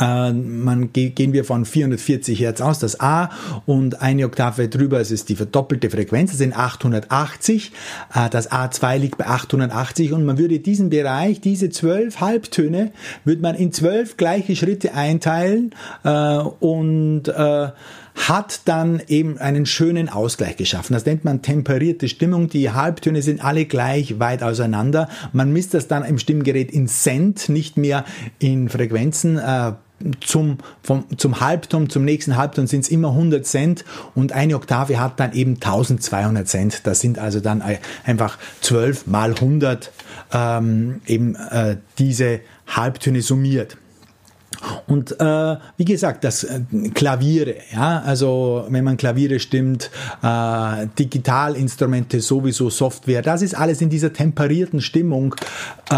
äh, 0.00 0.32
man 0.32 0.92
gehen 0.92 1.32
wir 1.32 1.44
von 1.44 1.64
440 1.64 2.40
Hertz 2.40 2.60
aus, 2.60 2.78
das 2.78 3.00
A, 3.00 3.30
und 3.66 4.02
eine 4.02 4.26
Oktave 4.26 4.68
drüber 4.68 5.00
es 5.00 5.10
ist 5.10 5.28
die 5.28 5.36
verdoppelte 5.36 5.90
Frequenz, 5.90 6.30
das 6.30 6.38
sind 6.38 6.56
880. 6.56 7.72
Äh, 8.14 8.30
das 8.30 8.50
A2 8.50 8.98
liegt 8.98 9.18
bei 9.18 9.26
880 9.26 10.12
und 10.12 10.24
man 10.24 10.38
würde 10.38 10.58
diesen 10.58 10.90
Bereich, 10.90 11.40
diese 11.40 11.70
zwölf 11.70 12.20
Halbtöne, 12.20 12.92
würde 13.24 13.42
man 13.42 13.54
in 13.54 13.72
zwölf 13.72 14.16
gleiche 14.16 14.56
Schritte 14.56 14.94
einteilen 14.94 15.74
äh, 16.04 16.38
und 16.38 17.24
hat 18.14 18.60
dann 18.66 19.02
eben 19.08 19.38
einen 19.38 19.66
schönen 19.66 20.08
Ausgleich 20.08 20.56
geschaffen. 20.56 20.94
Das 20.94 21.04
nennt 21.04 21.24
man 21.24 21.42
temperierte 21.42 22.08
Stimmung. 22.08 22.48
Die 22.48 22.70
Halbtöne 22.70 23.22
sind 23.22 23.44
alle 23.44 23.64
gleich 23.64 24.18
weit 24.18 24.42
auseinander. 24.42 25.08
Man 25.32 25.52
misst 25.52 25.74
das 25.74 25.88
dann 25.88 26.04
im 26.04 26.18
Stimmgerät 26.18 26.70
in 26.70 26.86
Cent, 26.86 27.48
nicht 27.48 27.76
mehr 27.76 28.04
in 28.38 28.68
Frequenzen. 28.68 29.38
Äh, 29.38 29.72
zum, 30.20 30.58
vom, 30.82 31.04
zum 31.16 31.40
Halbton, 31.40 31.88
zum 31.88 32.04
nächsten 32.04 32.36
Halbton 32.36 32.66
sind 32.66 32.80
es 32.80 32.88
immer 32.90 33.08
100 33.10 33.46
Cent 33.46 33.84
und 34.14 34.32
eine 34.32 34.56
Oktave 34.56 35.00
hat 35.00 35.18
dann 35.18 35.32
eben 35.32 35.54
1200 35.54 36.46
Cent. 36.46 36.86
Das 36.86 37.00
sind 37.00 37.18
also 37.18 37.40
dann 37.40 37.62
einfach 38.04 38.38
12 38.60 39.06
mal 39.06 39.30
100 39.30 39.92
ähm, 40.32 41.00
eben 41.06 41.36
äh, 41.36 41.76
diese 41.98 42.40
Halbtöne 42.66 43.22
summiert. 43.22 43.76
Und 44.86 45.18
äh, 45.20 45.56
wie 45.76 45.84
gesagt, 45.84 46.24
das 46.24 46.44
äh, 46.44 46.60
Klaviere, 46.94 47.56
ja, 47.72 48.02
also 48.04 48.66
wenn 48.68 48.84
man 48.84 48.96
Klaviere 48.96 49.38
stimmt, 49.40 49.90
äh, 50.22 50.86
Digitalinstrumente 50.98 52.20
sowieso, 52.20 52.70
Software, 52.70 53.22
das 53.22 53.42
ist 53.42 53.54
alles 53.54 53.80
in 53.80 53.90
dieser 53.90 54.12
temperierten 54.12 54.80
Stimmung 54.80 55.34
äh, 55.90 55.94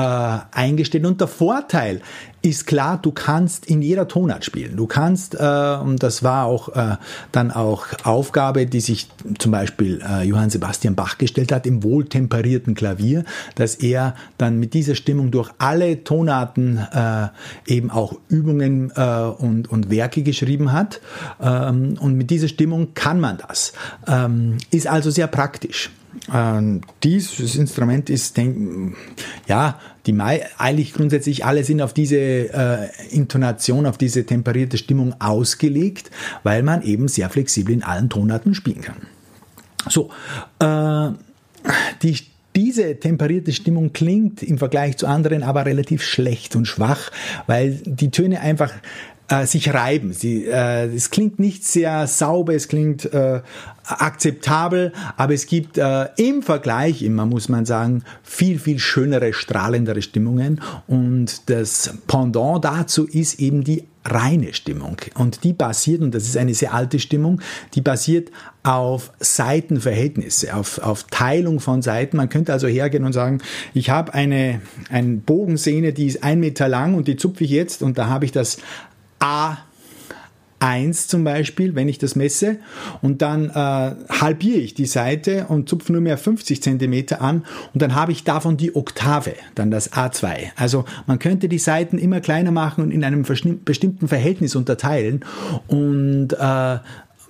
eingestellt. 0.52 1.04
Und 1.06 1.20
der 1.20 1.28
Vorteil 1.28 2.00
ist 2.46 2.66
klar, 2.66 2.98
du 3.00 3.10
kannst 3.10 3.66
in 3.66 3.82
jeder 3.82 4.08
Tonart 4.08 4.44
spielen. 4.44 4.76
Du 4.76 4.86
kannst, 4.86 5.34
äh, 5.34 5.76
und 5.82 6.02
das 6.02 6.22
war 6.22 6.46
auch 6.46 6.68
äh, 6.74 6.96
dann 7.32 7.50
auch 7.50 7.86
Aufgabe, 8.04 8.66
die 8.66 8.80
sich 8.80 9.08
zum 9.38 9.52
Beispiel 9.52 10.00
äh, 10.08 10.22
Johann 10.22 10.50
Sebastian 10.50 10.94
Bach 10.94 11.18
gestellt 11.18 11.50
hat 11.50 11.66
im 11.66 11.82
wohltemperierten 11.82 12.74
Klavier, 12.74 13.24
dass 13.56 13.74
er 13.74 14.14
dann 14.38 14.58
mit 14.58 14.74
dieser 14.74 14.94
Stimmung 14.94 15.30
durch 15.30 15.50
alle 15.58 16.04
Tonarten 16.04 16.78
äh, 16.78 17.28
eben 17.66 17.90
auch 17.90 18.14
Übungen 18.28 18.92
äh, 18.94 19.02
und, 19.02 19.68
und 19.70 19.90
Werke 19.90 20.22
geschrieben 20.22 20.72
hat. 20.72 21.00
Ähm, 21.40 21.98
und 22.00 22.14
mit 22.14 22.30
dieser 22.30 22.48
Stimmung 22.48 22.94
kann 22.94 23.20
man 23.20 23.38
das. 23.38 23.72
Ähm, 24.06 24.58
ist 24.70 24.86
also 24.86 25.10
sehr 25.10 25.26
praktisch. 25.26 25.90
Ähm, 26.32 26.80
dieses 27.02 27.56
Instrument 27.56 28.10
ist, 28.10 28.36
denk, 28.36 28.96
ja, 29.46 29.78
die 30.06 30.12
Mai, 30.12 30.46
eigentlich 30.58 30.94
grundsätzlich 30.94 31.44
alle 31.44 31.64
sind 31.64 31.82
auf 31.82 31.92
diese 31.92 32.16
äh, 32.16 32.88
Intonation, 33.10 33.86
auf 33.86 33.98
diese 33.98 34.25
temperierte 34.25 34.78
Stimmung 34.78 35.14
ausgelegt, 35.20 36.10
weil 36.42 36.62
man 36.62 36.82
eben 36.82 37.08
sehr 37.08 37.28
flexibel 37.28 37.75
in 37.75 37.82
allen 37.82 38.08
Tonarten 38.08 38.54
spielen 38.54 38.82
kann. 38.82 38.96
So, 39.88 40.10
äh, 40.60 41.10
die 42.02 42.16
diese 42.56 42.98
temperierte 42.98 43.52
Stimmung 43.52 43.92
klingt 43.92 44.42
im 44.42 44.56
Vergleich 44.56 44.96
zu 44.96 45.06
anderen 45.06 45.42
aber 45.42 45.66
relativ 45.66 46.02
schlecht 46.02 46.56
und 46.56 46.64
schwach, 46.64 47.10
weil 47.46 47.78
die 47.84 48.10
Töne 48.10 48.40
einfach 48.40 48.72
äh, 49.28 49.47
sich 49.47 49.73
reiben. 49.73 50.12
Sie, 50.12 50.45
äh, 50.45 50.87
es 50.95 51.11
klingt 51.11 51.38
nicht 51.38 51.64
sehr 51.64 52.06
sauber, 52.06 52.54
es 52.54 52.68
klingt 52.68 53.12
äh, 53.12 53.40
akzeptabel, 53.85 54.92
aber 55.16 55.35
es 55.35 55.47
gibt 55.47 55.78
äh, 55.78 56.09
im 56.16 56.42
Vergleich 56.42 57.02
immer, 57.02 57.26
muss 57.26 57.49
man 57.49 57.66
sagen, 57.66 58.02
viel, 58.23 58.59
viel 58.59 58.78
schönere, 58.78 59.33
strahlendere 59.33 60.02
Stimmungen. 60.02 60.61
Und 60.87 61.49
das 61.50 61.95
Pendant 62.06 62.64
dazu 62.64 63.06
ist 63.06 63.40
eben 63.40 63.64
die 63.64 63.85
reine 64.04 64.54
Stimmung. 64.54 64.97
Und 65.14 65.45
die 65.45 65.52
basiert, 65.52 66.00
und 66.00 66.14
das 66.14 66.25
ist 66.25 66.37
eine 66.37 66.54
sehr 66.54 66.75
alte 66.75 66.99
Stimmung, 66.99 67.40
die 67.75 67.80
basiert 67.80 68.30
auf 68.62 69.12
Seitenverhältnisse, 69.21 70.54
auf, 70.54 70.78
auf 70.78 71.04
Teilung 71.04 71.61
von 71.61 71.83
Seiten. 71.83 72.16
Man 72.16 72.28
könnte 72.28 72.52
also 72.52 72.66
hergehen 72.66 73.04
und 73.04 73.12
sagen, 73.12 73.40
ich 73.75 73.90
habe 73.90 74.14
eine, 74.14 74.61
eine 74.90 75.16
Bogensehne, 75.16 75.92
die 75.92 76.06
ist 76.06 76.23
ein 76.23 76.40
Meter 76.40 76.68
lang 76.68 76.95
und 76.95 77.09
die 77.09 77.16
zupfe 77.16 77.45
ich 77.45 77.50
jetzt 77.50 77.83
und 77.83 77.99
da 77.99 78.09
habe 78.09 78.25
ich 78.25 78.33
das 78.33 78.59
A1 79.20 81.08
zum 81.08 81.25
Beispiel, 81.25 81.75
wenn 81.75 81.88
ich 81.88 81.99
das 81.99 82.16
messe, 82.16 82.58
und 83.02 83.23
dann 83.23 83.50
äh, 83.50 83.52
halbiere 83.52 84.58
ich 84.58 84.75
die 84.75 84.87
Seite 84.87 85.46
und 85.49 85.68
zupfe 85.68 85.92
nur 85.92 86.00
mehr 86.00 86.18
50 86.18 86.62
Zentimeter 86.62 87.20
an. 87.20 87.44
Und 87.73 87.82
dann 87.82 87.94
habe 87.94 88.12
ich 88.12 88.25
davon 88.25 88.56
die 88.56 88.75
Oktave, 88.75 89.35
dann 89.54 89.70
das 89.70 89.92
A2. 89.92 90.52
Also 90.56 90.85
man 91.06 91.18
könnte 91.18 91.49
die 91.49 91.58
Seiten 91.58 91.99
immer 91.99 92.20
kleiner 92.20 92.52
machen 92.52 92.82
und 92.82 92.90
in 92.90 93.04
einem 93.04 93.23
bestimmten 93.64 94.08
Verhältnis 94.08 94.54
unterteilen. 94.56 95.25
Und 95.66 96.32
äh, 96.32 96.78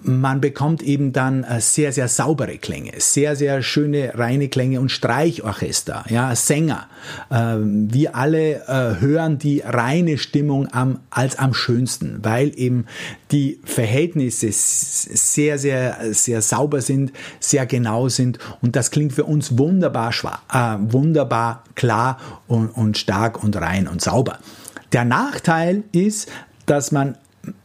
man 0.02 0.40
bekommt 0.40 0.82
eben 0.82 1.12
dann 1.12 1.44
äh, 1.44 1.60
sehr, 1.60 1.92
sehr 1.92 2.08
saubere 2.08 2.58
Klänge, 2.58 2.92
sehr, 2.98 3.36
sehr 3.36 3.62
schöne, 3.62 4.12
reine 4.14 4.48
Klänge 4.48 4.80
und 4.80 4.90
Streichorchester, 4.90 6.04
ja, 6.08 6.34
Sänger. 6.34 6.86
Ähm, 7.30 7.92
wir 7.92 8.14
alle 8.14 8.66
äh, 8.66 9.00
hören 9.00 9.38
die 9.38 9.60
reine 9.60 10.18
Stimmung 10.18 10.68
am, 10.72 11.00
als 11.10 11.38
am 11.38 11.54
schönsten, 11.54 12.20
weil 12.22 12.52
eben 12.58 12.86
die 13.32 13.60
Verhältnisse 13.64 14.48
sehr, 14.52 15.58
sehr, 15.58 15.98
sehr 16.12 16.42
sauber 16.42 16.80
sind, 16.80 17.12
sehr 17.40 17.66
genau 17.66 18.08
sind 18.08 18.38
und 18.60 18.76
das 18.76 18.90
klingt 18.90 19.12
für 19.12 19.24
uns 19.24 19.58
wunderbar, 19.58 20.12
äh, 20.52 20.76
wunderbar 20.92 21.64
klar 21.74 22.18
und, 22.46 22.68
und 22.68 22.98
stark 22.98 23.42
und 23.42 23.56
rein 23.56 23.88
und 23.88 24.00
sauber. 24.00 24.38
Der 24.92 25.04
Nachteil 25.04 25.82
ist, 25.92 26.28
dass 26.66 26.92
man 26.92 27.16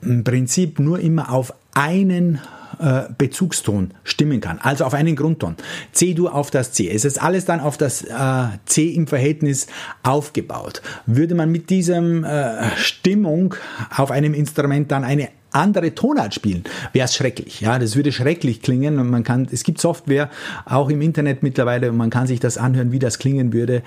im 0.01 0.23
Prinzip 0.23 0.79
nur 0.79 0.99
immer 0.99 1.31
auf 1.31 1.53
einen 1.73 2.39
äh, 2.79 3.03
Bezugston 3.15 3.93
stimmen 4.03 4.41
kann, 4.41 4.59
also 4.59 4.85
auf 4.85 4.93
einen 4.95 5.15
Grundton. 5.15 5.55
C-Dur 5.91 6.33
auf 6.33 6.49
das 6.49 6.71
C. 6.71 6.89
Es 6.89 7.05
ist 7.05 7.21
alles 7.21 7.45
dann 7.45 7.59
auf 7.59 7.77
das 7.77 8.03
äh, 8.03 8.45
C 8.65 8.87
im 8.87 9.05
Verhältnis 9.05 9.67
aufgebaut. 10.01 10.81
Würde 11.05 11.35
man 11.35 11.51
mit 11.51 11.69
diesem 11.69 12.23
äh, 12.23 12.75
Stimmung 12.77 13.53
auf 13.95 14.09
einem 14.09 14.33
Instrument 14.33 14.91
dann 14.91 15.03
eine 15.03 15.29
andere 15.51 15.93
Tonart 15.93 16.33
spielen, 16.33 16.63
wäre 16.93 17.05
es 17.05 17.15
schrecklich. 17.15 17.61
Ja, 17.61 17.77
das 17.77 17.95
würde 17.95 18.11
schrecklich 18.11 18.61
klingen 18.61 18.97
und 18.99 19.09
man 19.09 19.23
kann, 19.23 19.47
es 19.51 19.63
gibt 19.63 19.79
Software 19.81 20.29
auch 20.65 20.89
im 20.89 21.01
Internet 21.01 21.43
mittlerweile 21.43 21.89
und 21.91 21.97
man 21.97 22.09
kann 22.09 22.25
sich 22.25 22.39
das 22.39 22.57
anhören, 22.57 22.93
wie 22.93 22.99
das 22.99 23.19
klingen 23.19 23.51
würde. 23.51 23.83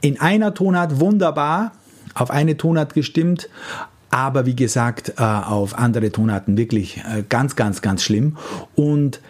In 0.00 0.20
einer 0.20 0.52
Tonart 0.52 0.98
wunderbar, 0.98 1.70
auf 2.14 2.32
eine 2.32 2.56
Tonart 2.56 2.94
gestimmt, 2.94 3.48
aber 4.10 4.44
wie 4.44 4.56
gesagt, 4.56 5.14
äh, 5.16 5.22
auf 5.22 5.78
andere 5.78 6.10
Tonarten 6.10 6.58
wirklich 6.58 6.98
äh, 6.98 7.22
ganz, 7.28 7.56
ganz, 7.56 7.80
ganz 7.80 8.02
schlimm. 8.02 8.36
Und 8.74 9.20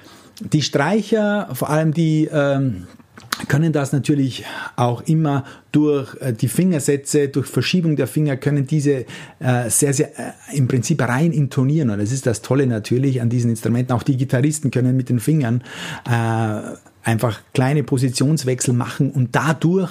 die 0.41 0.63
Streicher, 0.63 1.49
vor 1.53 1.69
allem 1.69 1.93
die 1.93 2.29
ähm, 2.33 2.87
können 3.49 3.73
das 3.73 3.93
natürlich 3.93 4.45
auch 4.77 5.03
immer 5.03 5.45
durch 5.71 6.17
äh, 6.21 6.33
die 6.33 6.49
Fingersätze, 6.49 7.29
durch 7.29 7.47
Verschiebung 7.47 7.97
der 7.97 8.07
Finger, 8.07 8.37
können 8.37 8.67
diese 8.67 9.05
sehr, 9.69 9.95
sehr 9.95 10.11
im 10.53 10.69
Prinzip 10.69 11.01
rein 11.03 11.33
intonieren. 11.33 11.91
Und 11.91 11.99
das 11.99 12.13
ist 12.13 12.27
das 12.27 12.43
Tolle 12.43 12.67
natürlich 12.67 13.21
an 13.21 13.29
diesen 13.29 13.51
Instrumenten. 13.51 13.93
Auch 13.93 14.03
die 14.03 14.17
Gitarristen 14.17 14.71
können 14.71 14.97
mit 14.97 15.09
den 15.09 15.21
Fingern 15.21 15.63
einfach 17.03 17.41
kleine 17.55 17.83
Positionswechsel 17.83 18.75
machen 18.75 19.11
und 19.11 19.35
dadurch 19.35 19.91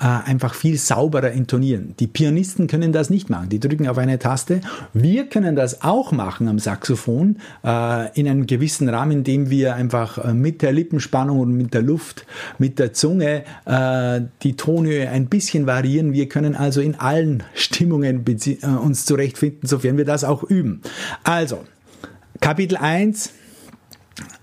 äh, 0.00 0.04
einfach 0.04 0.54
viel 0.54 0.78
sauberer 0.78 1.30
intonieren. 1.30 1.94
Die 2.00 2.06
Pianisten 2.06 2.66
können 2.66 2.92
das 2.92 3.10
nicht 3.10 3.28
machen. 3.30 3.48
Die 3.48 3.60
drücken 3.60 3.88
auf 3.88 3.98
eine 3.98 4.18
Taste. 4.18 4.60
Wir 4.92 5.26
können 5.26 5.56
das 5.56 5.82
auch 5.82 6.12
machen 6.12 6.48
am 6.48 6.58
Saxophon 6.58 7.38
äh, 7.64 8.18
in 8.18 8.28
einem 8.28 8.46
gewissen 8.46 8.88
Rahmen, 8.88 9.18
indem 9.18 9.50
wir 9.50 9.74
einfach 9.74 10.18
äh, 10.24 10.34
mit 10.34 10.62
der 10.62 10.72
Lippenspannung 10.72 11.40
und 11.40 11.52
mit 11.52 11.74
der 11.74 11.82
Luft, 11.82 12.26
mit 12.58 12.78
der 12.78 12.92
Zunge 12.92 13.44
äh, 13.66 14.22
die 14.42 14.56
Tonhöhe 14.56 15.10
ein 15.10 15.26
bisschen 15.26 15.66
variieren. 15.66 16.12
Wir 16.12 16.28
können 16.28 16.54
also 16.54 16.80
in 16.80 16.94
allen 16.94 17.42
Stimmungen 17.54 18.24
äh, 18.26 18.66
uns 18.66 19.04
zurechtfinden, 19.04 19.68
sofern 19.68 19.98
wir 19.98 20.04
das 20.04 20.24
auch 20.24 20.42
üben. 20.42 20.80
Also, 21.22 21.64
Kapitel 22.40 22.76
1 22.76 23.32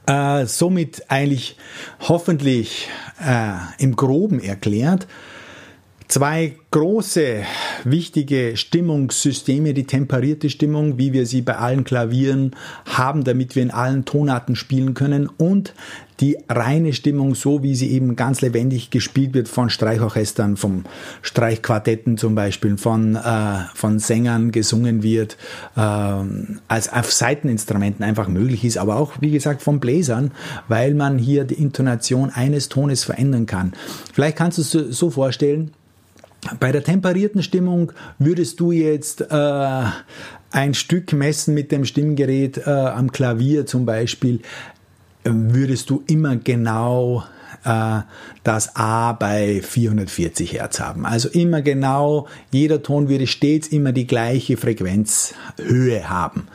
äh, 0.06 0.46
somit 0.46 1.04
eigentlich 1.10 1.58
hoffentlich 2.02 2.90
äh, 3.26 3.54
im 3.80 3.96
groben 3.96 4.40
erklärt. 4.40 5.08
Zwei 6.08 6.58
große, 6.70 7.44
wichtige 7.86 8.56
Stimmungssysteme, 8.56 9.74
die 9.74 9.86
temperierte 9.86 10.50
Stimmung, 10.50 11.00
wie 11.00 11.12
wir 11.12 11.26
sie 11.26 11.42
bei 11.42 11.56
allen 11.56 11.86
Klavieren 11.86 12.56
haben, 12.86 13.24
damit 13.24 13.56
wir 13.56 13.64
in 13.64 13.72
allen 13.72 14.06
Tonarten 14.06 14.56
spielen 14.56 14.94
können 14.94 15.28
und 15.28 15.74
die 16.24 16.38
reine 16.48 16.94
Stimmung, 16.94 17.36
so 17.36 17.64
wie 17.64 17.76
sie 17.76 17.92
eben 17.92 18.16
ganz 18.16 18.40
lebendig 18.40 18.92
gespielt 18.92 19.34
wird 19.34 19.50
von 19.50 19.70
Streichorchestern, 19.70 20.56
vom 20.56 20.86
Streichquartetten 21.22 22.18
zum 22.18 22.34
Beispiel, 22.34 22.78
von, 22.78 23.18
äh, 23.18 23.66
von 23.76 24.00
Sängern 24.00 24.54
gesungen 24.54 25.04
wird, 25.04 25.36
äh, 25.76 25.80
als 25.82 26.94
auf 26.94 27.12
Seiteninstrumenten 27.12 28.06
einfach 28.06 28.30
möglich 28.30 28.64
ist, 28.64 28.78
aber 28.78 28.96
auch, 28.96 29.16
wie 29.20 29.32
gesagt, 29.32 29.62
von 29.62 29.82
Bläsern, 29.82 30.32
weil 30.70 30.94
man 30.94 31.18
hier 31.18 31.44
die 31.44 31.56
Intonation 31.56 32.30
eines 32.30 32.70
Tones 32.70 33.04
verändern 33.04 33.46
kann. 33.46 33.74
Vielleicht 34.14 34.38
kannst 34.38 34.58
du 34.58 34.62
es 34.62 34.98
so 34.98 35.10
vorstellen, 35.10 35.72
bei 36.62 36.72
der 36.72 36.86
temperierten 36.86 37.44
Stimmung 37.44 37.92
würdest 38.18 38.62
du 38.62 38.72
jetzt 38.72 39.22
äh, 39.30 39.84
ein 40.54 40.74
Stück 40.76 41.14
messen 41.14 41.54
mit 41.54 41.72
dem 41.72 41.84
Stimmgerät 41.84 42.60
äh, 42.60 42.70
am 42.70 43.12
Klavier 43.12 43.66
zum 43.66 43.86
Beispiel, 43.86 44.42
würdest 45.24 45.90
du 45.90 46.04
immer 46.08 46.36
genau 46.36 47.24
äh, 47.64 48.02
das 48.44 48.76
A 48.76 49.14
bei 49.14 49.62
440 49.62 50.54
Hertz 50.54 50.80
haben. 50.80 51.06
Also 51.06 51.30
immer 51.30 51.62
genau, 51.62 52.28
jeder 52.52 52.84
Ton 52.84 53.10
würde 53.10 53.28
stets 53.28 53.68
immer 53.68 53.92
die 53.92 54.08
gleiche 54.08 54.58
Frequenzhöhe 54.58 56.10
haben. 56.10 56.48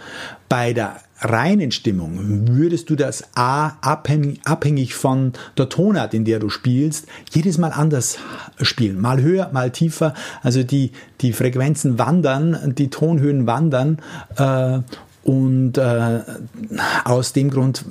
Bei 0.48 0.72
der 0.72 1.00
reinen 1.20 1.72
Stimmung 1.72 2.46
würdest 2.48 2.90
du 2.90 2.96
das 2.96 3.24
A 3.34 3.72
abhängig, 3.80 4.40
abhängig 4.44 4.94
von 4.94 5.32
der 5.56 5.68
Tonart, 5.68 6.14
in 6.14 6.24
der 6.24 6.38
du 6.38 6.48
spielst, 6.48 7.06
jedes 7.32 7.58
Mal 7.58 7.72
anders 7.72 8.18
spielen. 8.62 9.00
Mal 9.00 9.20
höher, 9.20 9.50
mal 9.52 9.70
tiefer. 9.70 10.14
Also 10.42 10.62
die, 10.62 10.92
die 11.20 11.32
Frequenzen 11.32 11.98
wandern, 11.98 12.74
die 12.76 12.90
Tonhöhen 12.90 13.46
wandern. 13.46 13.98
Äh, 14.36 14.80
und 15.28 15.76
äh, 15.76 16.20
aus 17.04 17.34
dem 17.34 17.50
Grund, 17.50 17.84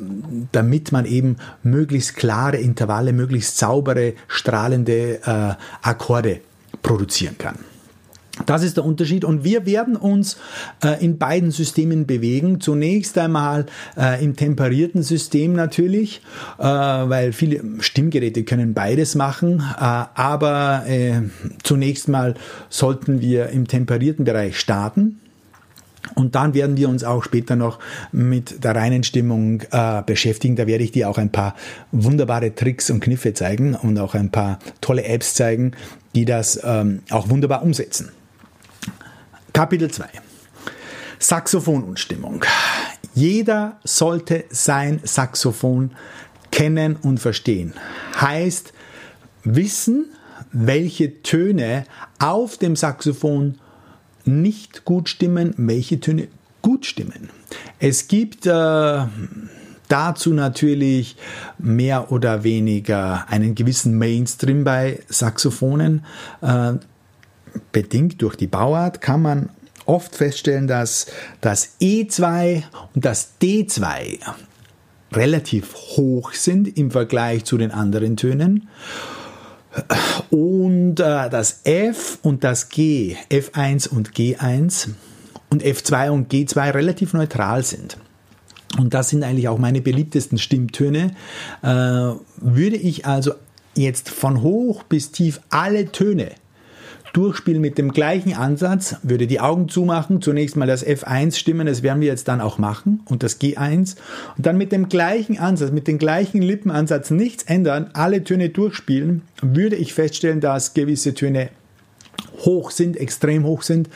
damit 0.54 0.92
man 0.92 1.06
eben 1.06 1.36
möglichst 1.62 2.16
klare 2.16 2.58
Intervalle, 2.58 3.14
möglichst 3.14 3.60
saubere, 3.60 4.14
strahlende 4.28 5.20
äh, 5.24 5.54
Akkorde 5.84 6.42
produzieren 6.82 7.38
kann. 7.38 7.60
Das 8.48 8.64
ist 8.64 8.78
der 8.78 8.86
Unterschied 8.86 9.24
und 9.24 9.44
wir 9.44 9.68
werden 9.68 9.96
uns 9.96 10.38
äh, 10.84 11.04
in 11.04 11.20
beiden 11.20 11.52
Systemen 11.52 12.08
bewegen. 12.08 12.60
Zunächst 12.60 13.16
einmal 13.20 13.68
äh, 13.96 14.24
im 14.24 14.36
temperierten 14.36 15.04
System 15.04 15.54
natürlich, 15.54 16.24
äh, 16.58 16.64
weil 16.64 17.34
viele 17.34 17.62
Stimmgeräte 17.82 18.46
können 18.46 18.74
beides 18.74 19.14
machen, 19.14 19.60
äh, 19.60 19.84
aber 19.84 20.86
äh, 20.88 21.22
zunächst 21.62 22.08
mal 22.08 22.34
sollten 22.70 23.22
wir 23.22 23.50
im 23.50 23.68
temperierten 23.68 24.26
Bereich 24.26 24.60
starten. 24.60 25.20
Und 26.16 26.36
dann 26.36 26.54
werden 26.54 26.78
wir 26.78 26.90
uns 26.90 27.04
auch 27.04 27.24
später 27.24 27.56
noch 27.56 27.80
mit 28.12 28.64
der 28.64 28.76
reinen 28.76 29.04
Stimmung 29.04 29.62
äh, 29.72 30.02
beschäftigen. 30.06 30.56
Da 30.56 30.68
werde 30.68 30.84
ich 30.84 30.92
dir 30.92 31.10
auch 31.10 31.18
ein 31.18 31.32
paar 31.32 31.56
wunderbare 31.92 32.54
Tricks 32.56 32.90
und 32.90 33.00
Kniffe 33.00 33.34
zeigen 33.34 33.76
und 33.76 33.98
auch 34.00 34.16
ein 34.16 34.32
paar 34.32 34.60
tolle 34.82 35.04
Apps 35.06 35.34
zeigen, 35.34 35.72
die 36.16 36.26
das 36.26 36.60
ähm, 36.64 37.02
auch 37.10 37.30
wunderbar 37.30 37.64
umsetzen. 37.64 38.12
Kapitel 39.54 39.90
2. 39.90 40.06
Saxophon 41.20 41.84
und 41.84 42.00
Stimmung. 42.00 42.46
Jeder 43.16 43.80
sollte 43.84 44.46
sein 44.50 45.00
Saxophon 45.04 45.92
kennen 46.52 46.96
und 46.96 47.20
verstehen. 47.20 47.74
Heißt 48.20 48.74
wissen, 49.44 50.06
welche 50.52 51.24
Töne 51.24 51.86
auf 52.20 52.58
dem 52.58 52.76
Saxophon 52.76 53.58
nicht 54.28 54.86
gut 54.86 55.10
stimmen, 55.10 55.54
welche 55.58 56.00
Töne 56.00 56.28
gut 56.62 56.86
stimmen. 56.86 57.30
Es 57.80 58.08
gibt 58.08 58.46
äh, 58.46 59.06
dazu 59.88 60.34
natürlich 60.34 61.16
mehr 61.58 62.12
oder 62.12 62.44
weniger 62.44 63.26
einen 63.30 63.56
gewissen 63.56 63.98
Mainstream 63.98 64.64
bei 64.64 65.00
Saxophonen. 65.08 66.06
Äh, 66.42 66.74
bedingt 67.72 68.22
durch 68.22 68.36
die 68.36 68.48
Bauart 68.48 69.02
kann 69.02 69.22
man 69.22 69.50
oft 69.86 70.16
feststellen, 70.16 70.68
dass 70.68 71.08
das 71.42 71.80
E2 71.80 72.64
und 72.94 73.06
das 73.06 73.32
D2 73.42 74.20
relativ 75.14 75.74
hoch 75.74 76.34
sind 76.34 76.78
im 76.78 76.92
Vergleich 76.92 77.46
zu 77.46 77.58
den 77.58 77.72
anderen 77.72 78.18
Tönen. 78.18 78.68
Und 80.30 81.00
äh, 81.00 81.30
das 81.30 81.62
F 81.64 82.20
und 82.22 82.44
das 82.44 82.70
G, 82.70 83.16
F1 83.30 83.88
und 83.90 84.12
G1 84.12 84.90
und 85.50 85.64
F2 85.64 86.10
und 86.10 86.32
G2 86.32 86.74
relativ 86.74 87.14
neutral 87.14 87.64
sind. 87.64 87.98
Und 88.78 88.94
das 88.94 89.10
sind 89.10 89.24
eigentlich 89.24 89.48
auch 89.48 89.58
meine 89.58 89.82
beliebtesten 89.82 90.38
Stimmtöne. 90.38 91.16
Äh, 91.62 91.68
würde 91.68 92.76
ich 92.76 93.06
also 93.06 93.34
jetzt 93.76 94.10
von 94.10 94.42
hoch 94.42 94.84
bis 94.84 95.12
tief 95.12 95.40
alle 95.50 95.92
Töne 95.92 96.32
durchspielen 97.14 97.62
mit 97.62 97.78
dem 97.78 97.92
gleichen 97.92 98.34
Ansatz, 98.34 98.96
würde 99.04 99.28
die 99.28 99.40
Augen 99.40 99.70
zumachen, 99.70 100.22
zunächst 100.22 100.56
mal 100.56 100.68
das 100.68 100.86
F1 100.86 101.36
stimmen, 101.36 101.68
das 101.68 101.84
werden 101.84 102.02
wir 102.02 102.08
jetzt 102.08 102.28
dann 102.28 102.42
auch 102.42 102.58
machen 102.58 103.02
und 103.06 103.24
das 103.24 103.40
G1 103.40 103.96
und 104.38 104.46
dann 104.46 104.58
mit 104.58 104.72
dem 104.72 104.90
gleichen 104.90 105.40
Ansatz, 105.40 105.72
mit 105.72 105.88
dem 105.88 105.98
gleichen 105.98 106.42
Lippenansatz 106.42 107.12
nichts 107.12 107.44
ändern, 107.44 107.90
alle 107.94 108.24
Töne 108.24 108.50
durchspielen, 108.50 109.22
würde 109.42 109.76
ich 109.76 109.94
feststellen, 109.94 110.42
dass 110.42 110.74
gewisse 110.74 111.14
Töne 111.14 111.50
hoch 112.40 112.72
sind, 112.72 112.98
extrem 112.98 113.46
hoch 113.46 113.62
sind 113.62 113.90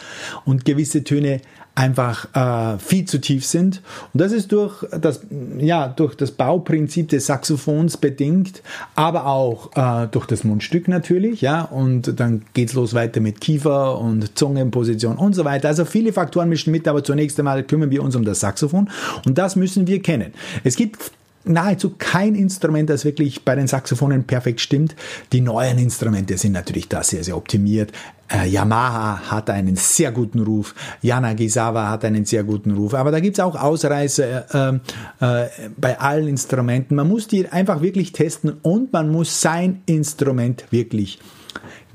und 0.45 0.65
gewisse 0.65 1.03
Töne 1.03 1.41
einfach 1.73 2.27
äh, 2.35 2.77
viel 2.79 3.05
zu 3.05 3.19
tief 3.19 3.45
sind. 3.45 3.81
Und 4.13 4.21
das 4.21 4.31
ist 4.31 4.51
durch 4.51 4.85
das, 4.99 5.21
ja, 5.57 5.87
durch 5.87 6.15
das 6.15 6.31
Bauprinzip 6.31 7.09
des 7.09 7.25
Saxophons 7.25 7.97
bedingt, 7.97 8.61
aber 8.95 9.25
auch 9.25 9.71
äh, 9.75 10.07
durch 10.07 10.25
das 10.25 10.43
Mundstück 10.43 10.87
natürlich. 10.87 11.41
Ja, 11.41 11.63
und 11.63 12.19
dann 12.19 12.43
geht's 12.53 12.73
los 12.73 12.93
weiter 12.93 13.21
mit 13.21 13.39
Kiefer 13.39 13.99
und 13.99 14.37
Zungenposition 14.37 15.17
und 15.17 15.33
so 15.33 15.45
weiter. 15.45 15.69
Also 15.69 15.85
viele 15.85 16.11
Faktoren 16.13 16.49
mischen 16.49 16.71
mit, 16.71 16.87
aber 16.87 17.03
zunächst 17.03 17.39
einmal 17.39 17.63
kümmern 17.63 17.89
wir 17.89 18.03
uns 18.03 18.15
um 18.15 18.25
das 18.25 18.41
Saxophon 18.41 18.89
und 19.25 19.37
das 19.37 19.55
müssen 19.55 19.87
wir 19.87 20.01
kennen. 20.01 20.33
Es 20.63 20.75
gibt 20.75 21.11
nahezu 21.43 21.95
kein 21.97 22.35
Instrument, 22.35 22.89
das 22.89 23.05
wirklich 23.05 23.43
bei 23.43 23.55
den 23.55 23.67
Saxophonen 23.67 24.23
perfekt 24.25 24.61
stimmt. 24.61 24.95
Die 25.31 25.41
neuen 25.41 25.77
Instrumente 25.77 26.37
sind 26.37 26.53
natürlich 26.53 26.87
da 26.87 27.03
sehr, 27.03 27.23
sehr 27.23 27.37
optimiert. 27.37 27.91
Äh, 28.31 28.47
Yamaha 28.47 29.31
hat 29.31 29.49
einen 29.49 29.75
sehr 29.75 30.11
guten 30.11 30.39
Ruf, 30.39 30.73
Yanagisawa 31.01 31.89
hat 31.89 32.05
einen 32.05 32.25
sehr 32.25 32.43
guten 32.43 32.71
Ruf, 32.71 32.93
aber 32.93 33.11
da 33.11 33.19
gibt's 33.19 33.39
auch 33.39 33.55
Ausreißer 33.55 34.79
äh, 35.19 35.45
äh, 35.45 35.49
bei 35.77 35.99
allen 35.99 36.27
Instrumenten. 36.27 36.95
Man 36.95 37.07
muss 37.07 37.27
die 37.27 37.47
einfach 37.47 37.81
wirklich 37.81 38.11
testen 38.11 38.53
und 38.61 38.93
man 38.93 39.11
muss 39.11 39.41
sein 39.41 39.81
Instrument 39.85 40.65
wirklich 40.69 41.19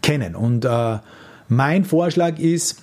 kennen. 0.02 0.34
Und 0.34 0.64
äh, 0.64 0.98
mein 1.48 1.84
Vorschlag 1.84 2.38
ist, 2.38 2.82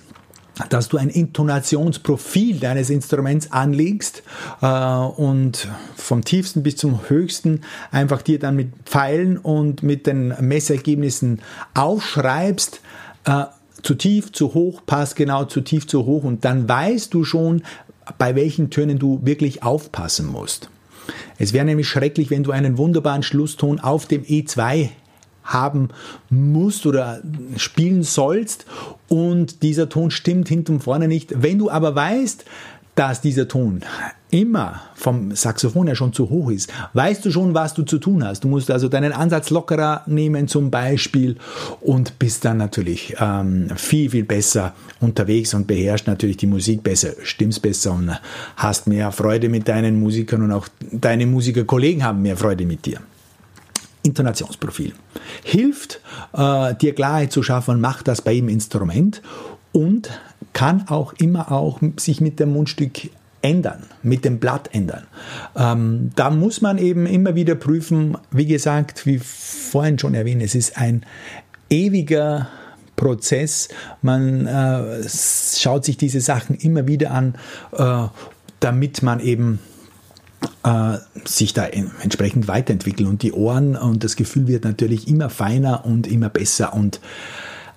dass 0.68 0.88
du 0.88 0.98
ein 0.98 1.08
Intonationsprofil 1.08 2.60
deines 2.60 2.90
Instruments 2.90 3.50
anlegst 3.50 4.22
äh, 4.62 4.66
und 4.66 5.68
vom 5.96 6.24
tiefsten 6.24 6.62
bis 6.62 6.76
zum 6.76 7.08
höchsten 7.08 7.62
einfach 7.90 8.22
dir 8.22 8.38
dann 8.38 8.56
mit 8.56 8.72
Pfeilen 8.84 9.38
und 9.38 9.82
mit 9.82 10.06
den 10.06 10.28
Messergebnissen 10.40 11.40
aufschreibst, 11.74 12.80
äh, 13.24 13.44
zu 13.82 13.94
tief, 13.94 14.32
zu 14.32 14.54
hoch, 14.54 14.82
passgenau, 14.86 15.44
zu 15.44 15.60
tief, 15.60 15.86
zu 15.86 16.06
hoch 16.06 16.24
und 16.24 16.44
dann 16.44 16.68
weißt 16.68 17.12
du 17.12 17.24
schon, 17.24 17.62
bei 18.18 18.34
welchen 18.34 18.70
Tönen 18.70 18.98
du 18.98 19.20
wirklich 19.24 19.62
aufpassen 19.62 20.26
musst. 20.26 20.68
Es 21.38 21.52
wäre 21.52 21.64
nämlich 21.64 21.88
schrecklich, 21.88 22.30
wenn 22.30 22.44
du 22.44 22.52
einen 22.52 22.78
wunderbaren 22.78 23.22
Schlusston 23.22 23.80
auf 23.80 24.06
dem 24.06 24.22
E2 24.22 24.90
haben 25.44 25.88
musst 26.30 26.86
oder 26.86 27.20
spielen 27.56 28.02
sollst 28.02 28.66
und 29.08 29.62
dieser 29.62 29.88
Ton 29.88 30.10
stimmt 30.10 30.48
hinten 30.48 30.74
und 30.74 30.80
vorne 30.80 31.08
nicht. 31.08 31.42
Wenn 31.42 31.58
du 31.58 31.70
aber 31.70 31.94
weißt, 31.94 32.44
dass 32.94 33.20
dieser 33.20 33.48
Ton 33.48 33.80
immer 34.30 34.82
vom 34.94 35.34
Saxophon 35.34 35.86
her 35.86 35.96
schon 35.96 36.12
zu 36.12 36.30
hoch 36.30 36.50
ist, 36.50 36.72
weißt 36.92 37.24
du 37.24 37.30
schon, 37.30 37.54
was 37.54 37.74
du 37.74 37.82
zu 37.82 37.98
tun 37.98 38.24
hast. 38.24 38.44
Du 38.44 38.48
musst 38.48 38.70
also 38.70 38.88
deinen 38.88 39.12
Ansatz 39.12 39.50
lockerer 39.50 40.02
nehmen 40.06 40.48
zum 40.48 40.70
Beispiel 40.70 41.36
und 41.80 42.18
bist 42.18 42.44
dann 42.44 42.56
natürlich 42.56 43.16
ähm, 43.20 43.68
viel, 43.76 44.10
viel 44.10 44.24
besser 44.24 44.74
unterwegs 45.00 45.54
und 45.54 45.66
beherrschst 45.66 46.06
natürlich 46.06 46.36
die 46.36 46.46
Musik 46.46 46.82
besser, 46.82 47.10
stimmst 47.22 47.62
besser 47.62 47.92
und 47.92 48.10
hast 48.56 48.86
mehr 48.86 49.10
Freude 49.12 49.48
mit 49.48 49.68
deinen 49.68 49.98
Musikern 49.98 50.42
und 50.42 50.52
auch 50.52 50.68
deine 50.92 51.26
Musikerkollegen 51.26 52.04
haben 52.04 52.22
mehr 52.22 52.36
Freude 52.36 52.64
mit 52.64 52.86
dir. 52.86 53.00
Intonationsprofil. 54.04 54.92
Hilft 55.42 56.00
äh, 56.32 56.74
dir 56.74 56.94
Klarheit 56.94 57.32
zu 57.32 57.42
schaffen, 57.42 57.80
macht 57.80 58.06
das 58.06 58.22
bei 58.22 58.32
jedem 58.32 58.48
Instrument 58.48 59.22
und 59.72 60.10
kann 60.52 60.86
auch 60.88 61.12
immer 61.14 61.50
auch 61.50 61.80
sich 61.96 62.20
mit 62.20 62.38
dem 62.38 62.52
Mundstück 62.52 63.10
ändern, 63.42 63.82
mit 64.02 64.24
dem 64.24 64.38
Blatt 64.38 64.70
ändern. 64.72 65.04
Ähm, 65.56 66.10
da 66.16 66.30
muss 66.30 66.60
man 66.60 66.78
eben 66.78 67.06
immer 67.06 67.34
wieder 67.34 67.54
prüfen, 67.54 68.16
wie 68.30 68.46
gesagt, 68.46 69.04
wie 69.04 69.18
vorhin 69.18 69.98
schon 69.98 70.14
erwähnt, 70.14 70.42
es 70.42 70.54
ist 70.54 70.78
ein 70.78 71.04
ewiger 71.68 72.48
Prozess. 72.96 73.68
Man 74.00 74.46
äh, 74.46 75.08
schaut 75.08 75.84
sich 75.84 75.96
diese 75.96 76.20
Sachen 76.20 76.56
immer 76.56 76.86
wieder 76.86 77.10
an, 77.10 77.34
äh, 77.72 78.06
damit 78.60 79.02
man 79.02 79.20
eben 79.20 79.58
äh, 80.64 80.98
sich 81.24 81.52
da 81.52 81.66
entsprechend 81.66 82.48
weiterentwickeln. 82.48 83.08
Und 83.08 83.22
die 83.22 83.32
Ohren 83.32 83.76
und 83.76 84.04
das 84.04 84.16
Gefühl 84.16 84.46
wird 84.46 84.64
natürlich 84.64 85.08
immer 85.08 85.30
feiner 85.30 85.84
und 85.84 86.06
immer 86.06 86.28
besser 86.28 86.74
und 86.74 87.00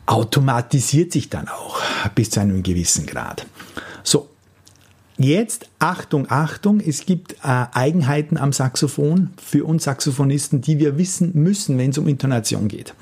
automatisiert 0.06 1.12
sich 1.12 1.30
dann 1.30 1.48
auch 1.48 1.82
bis 2.16 2.30
zu 2.30 2.40
einem 2.40 2.64
gewissen 2.64 3.06
Grad. 3.06 3.46
So, 4.04 4.30
Jetzt 5.20 5.68
Achtung, 5.80 6.28
Achtung, 6.30 6.80
es 6.80 7.08
gibt 7.08 7.34
äh, 7.44 7.66
Eigenheiten 7.74 8.38
am 8.38 8.54
Saxophon 8.54 9.32
für 9.44 9.66
uns 9.66 9.86
Saxophonisten, 9.86 10.62
die 10.62 10.78
wir 10.78 11.00
wissen 11.00 11.32
müssen, 11.34 11.76
wenn 11.80 11.90
es 11.90 11.98
um 11.98 12.08
Intonation 12.08 12.68
geht. 12.68 12.94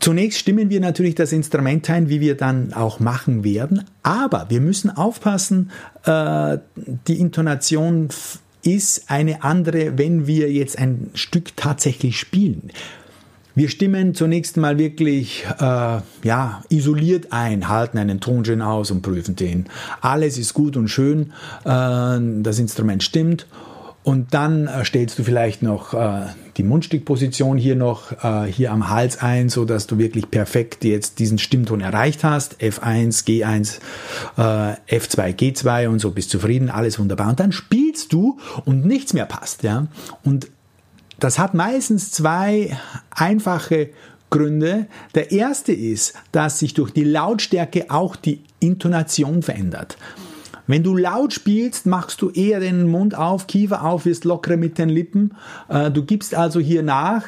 Zunächst 0.00 0.40
stimmen 0.40 0.70
wir 0.70 0.80
natürlich 0.80 1.14
das 1.14 1.30
Instrument 1.30 1.88
ein, 1.88 2.08
wie 2.08 2.20
wir 2.20 2.36
dann 2.36 2.72
auch 2.74 2.98
machen 2.98 3.44
werden, 3.44 3.84
aber 4.02 4.46
wir 4.50 4.60
müssen 4.60 4.90
aufpassen, 4.90 5.70
äh, 6.04 6.58
die 7.06 7.20
Intonation 7.20 8.08
ist 8.66 9.10
eine 9.10 9.42
andere, 9.42 9.98
wenn 9.98 10.26
wir 10.26 10.52
jetzt 10.52 10.78
ein 10.78 11.10
Stück 11.14 11.56
tatsächlich 11.56 12.18
spielen. 12.18 12.70
Wir 13.56 13.68
stimmen 13.68 14.14
zunächst 14.14 14.56
mal 14.56 14.78
wirklich 14.78 15.44
äh, 15.60 16.00
ja, 16.24 16.64
isoliert 16.70 17.28
ein, 17.30 17.68
halten 17.68 17.98
einen 17.98 18.20
Ton 18.20 18.44
schön 18.44 18.60
aus 18.60 18.90
und 18.90 19.02
prüfen 19.02 19.36
den. 19.36 19.66
Alles 20.00 20.38
ist 20.38 20.54
gut 20.54 20.76
und 20.76 20.88
schön, 20.88 21.32
äh, 21.64 22.18
das 22.42 22.58
Instrument 22.58 23.04
stimmt. 23.04 23.46
Und 24.02 24.34
dann 24.34 24.66
äh, 24.66 24.84
stellst 24.84 25.18
du 25.18 25.22
vielleicht 25.22 25.62
noch 25.62 25.94
äh, 25.94 26.26
die 26.56 26.62
Mundstückposition 26.62 27.58
hier 27.58 27.76
noch 27.76 28.12
äh, 28.24 28.44
hier 28.44 28.72
am 28.72 28.88
Hals 28.88 29.18
ein, 29.18 29.48
so 29.48 29.64
dass 29.64 29.86
du 29.86 29.98
wirklich 29.98 30.30
perfekt 30.30 30.84
jetzt 30.84 31.18
diesen 31.18 31.38
Stimmton 31.38 31.80
erreicht 31.80 32.24
hast. 32.24 32.60
F1, 32.60 33.24
G1, 33.24 33.78
äh, 34.36 34.96
F2, 34.98 35.34
G2 35.34 35.88
und 35.88 35.98
so 35.98 36.10
bist 36.10 36.30
zufrieden, 36.30 36.70
alles 36.70 36.98
wunderbar. 36.98 37.28
Und 37.28 37.40
dann 37.40 37.52
spielst 37.52 38.12
du 38.12 38.38
und 38.64 38.84
nichts 38.84 39.12
mehr 39.12 39.26
passt, 39.26 39.62
ja. 39.62 39.86
Und 40.22 40.48
das 41.20 41.38
hat 41.38 41.54
meistens 41.54 42.10
zwei 42.10 42.76
einfache 43.10 43.90
Gründe. 44.30 44.86
Der 45.14 45.30
erste 45.30 45.72
ist, 45.72 46.14
dass 46.32 46.58
sich 46.58 46.74
durch 46.74 46.90
die 46.90 47.04
Lautstärke 47.04 47.86
auch 47.90 48.16
die 48.16 48.42
Intonation 48.60 49.42
verändert. 49.42 49.96
Wenn 50.66 50.82
du 50.82 50.96
laut 50.96 51.32
spielst, 51.32 51.86
machst 51.86 52.22
du 52.22 52.30
eher 52.30 52.60
den 52.60 52.88
Mund 52.88 53.14
auf, 53.14 53.46
Kiefer 53.46 53.84
auf, 53.84 54.06
wirst 54.06 54.24
lockerer 54.24 54.56
mit 54.56 54.78
den 54.78 54.88
Lippen. 54.88 55.34
Äh, 55.68 55.90
du 55.90 56.04
gibst 56.04 56.34
also 56.34 56.60
hier 56.60 56.82
nach, 56.82 57.24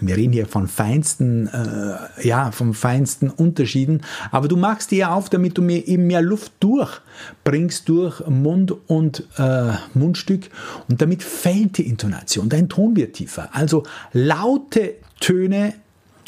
wir 0.00 0.16
reden 0.16 0.32
hier 0.32 0.46
von 0.46 0.68
feinsten, 0.68 1.48
äh, 1.48 2.26
ja, 2.26 2.50
vom 2.52 2.74
feinsten 2.74 3.30
Unterschieden, 3.30 4.02
aber 4.30 4.48
du 4.48 4.56
machst 4.56 4.90
die 4.90 5.04
auf, 5.04 5.30
damit 5.30 5.58
du 5.58 5.62
mir 5.62 5.86
eben 5.86 6.06
mehr 6.06 6.22
Luft 6.22 6.52
durchbringst 6.60 7.88
durch 7.88 8.26
Mund 8.26 8.74
und 8.86 9.24
äh, 9.38 9.72
Mundstück 9.94 10.48
und 10.88 11.00
damit 11.00 11.22
fällt 11.22 11.78
die 11.78 11.88
Intonation, 11.88 12.48
dein 12.48 12.68
Ton 12.68 12.96
wird 12.96 13.14
tiefer. 13.14 13.50
Also 13.52 13.84
laute 14.12 14.94
Töne, 15.20 15.74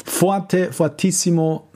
forte, 0.05 0.71
fortissimo, 0.71 1.67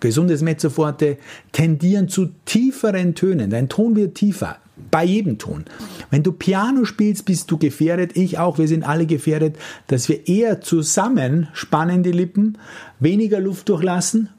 gesundes 0.00 0.42
Mezzoforte 0.42 1.18
tendieren 1.52 2.08
zu 2.08 2.30
tieferen 2.44 3.14
Tönen. 3.14 3.50
Dein 3.50 3.68
Ton 3.68 3.96
wird 3.96 4.14
tiefer 4.14 4.56
bei 4.90 5.04
jedem 5.04 5.38
Ton. 5.38 5.64
Wenn 6.10 6.22
du 6.22 6.32
Piano 6.32 6.84
spielst, 6.84 7.24
bist 7.26 7.50
du 7.50 7.58
gefährdet, 7.58 8.16
ich 8.16 8.38
auch, 8.38 8.58
wir 8.58 8.68
sind 8.68 8.82
alle 8.82 9.06
gefährdet, 9.06 9.56
dass 9.88 10.08
wir 10.08 10.26
eher 10.26 10.60
zusammen 10.60 11.48
spannen 11.52 12.02
die 12.02 12.12
Lippen, 12.12 12.58
weniger 12.98 13.40
Luft 13.40 13.68
durchlassen 13.68 14.30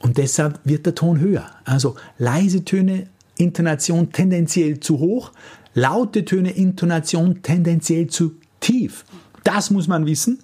und 0.00 0.18
deshalb 0.18 0.60
wird 0.64 0.86
der 0.86 0.94
Ton 0.94 1.20
höher. 1.20 1.46
Also 1.64 1.96
leise 2.18 2.64
Töne, 2.64 3.06
Intonation 3.36 4.12
tendenziell 4.12 4.80
zu 4.80 4.98
hoch, 4.98 5.32
laute 5.74 6.24
Töne, 6.24 6.50
Intonation 6.50 7.42
tendenziell 7.42 8.06
zu 8.08 8.32
tief. 8.60 9.04
Das 9.44 9.70
muss 9.70 9.88
man 9.88 10.06
wissen. 10.06 10.38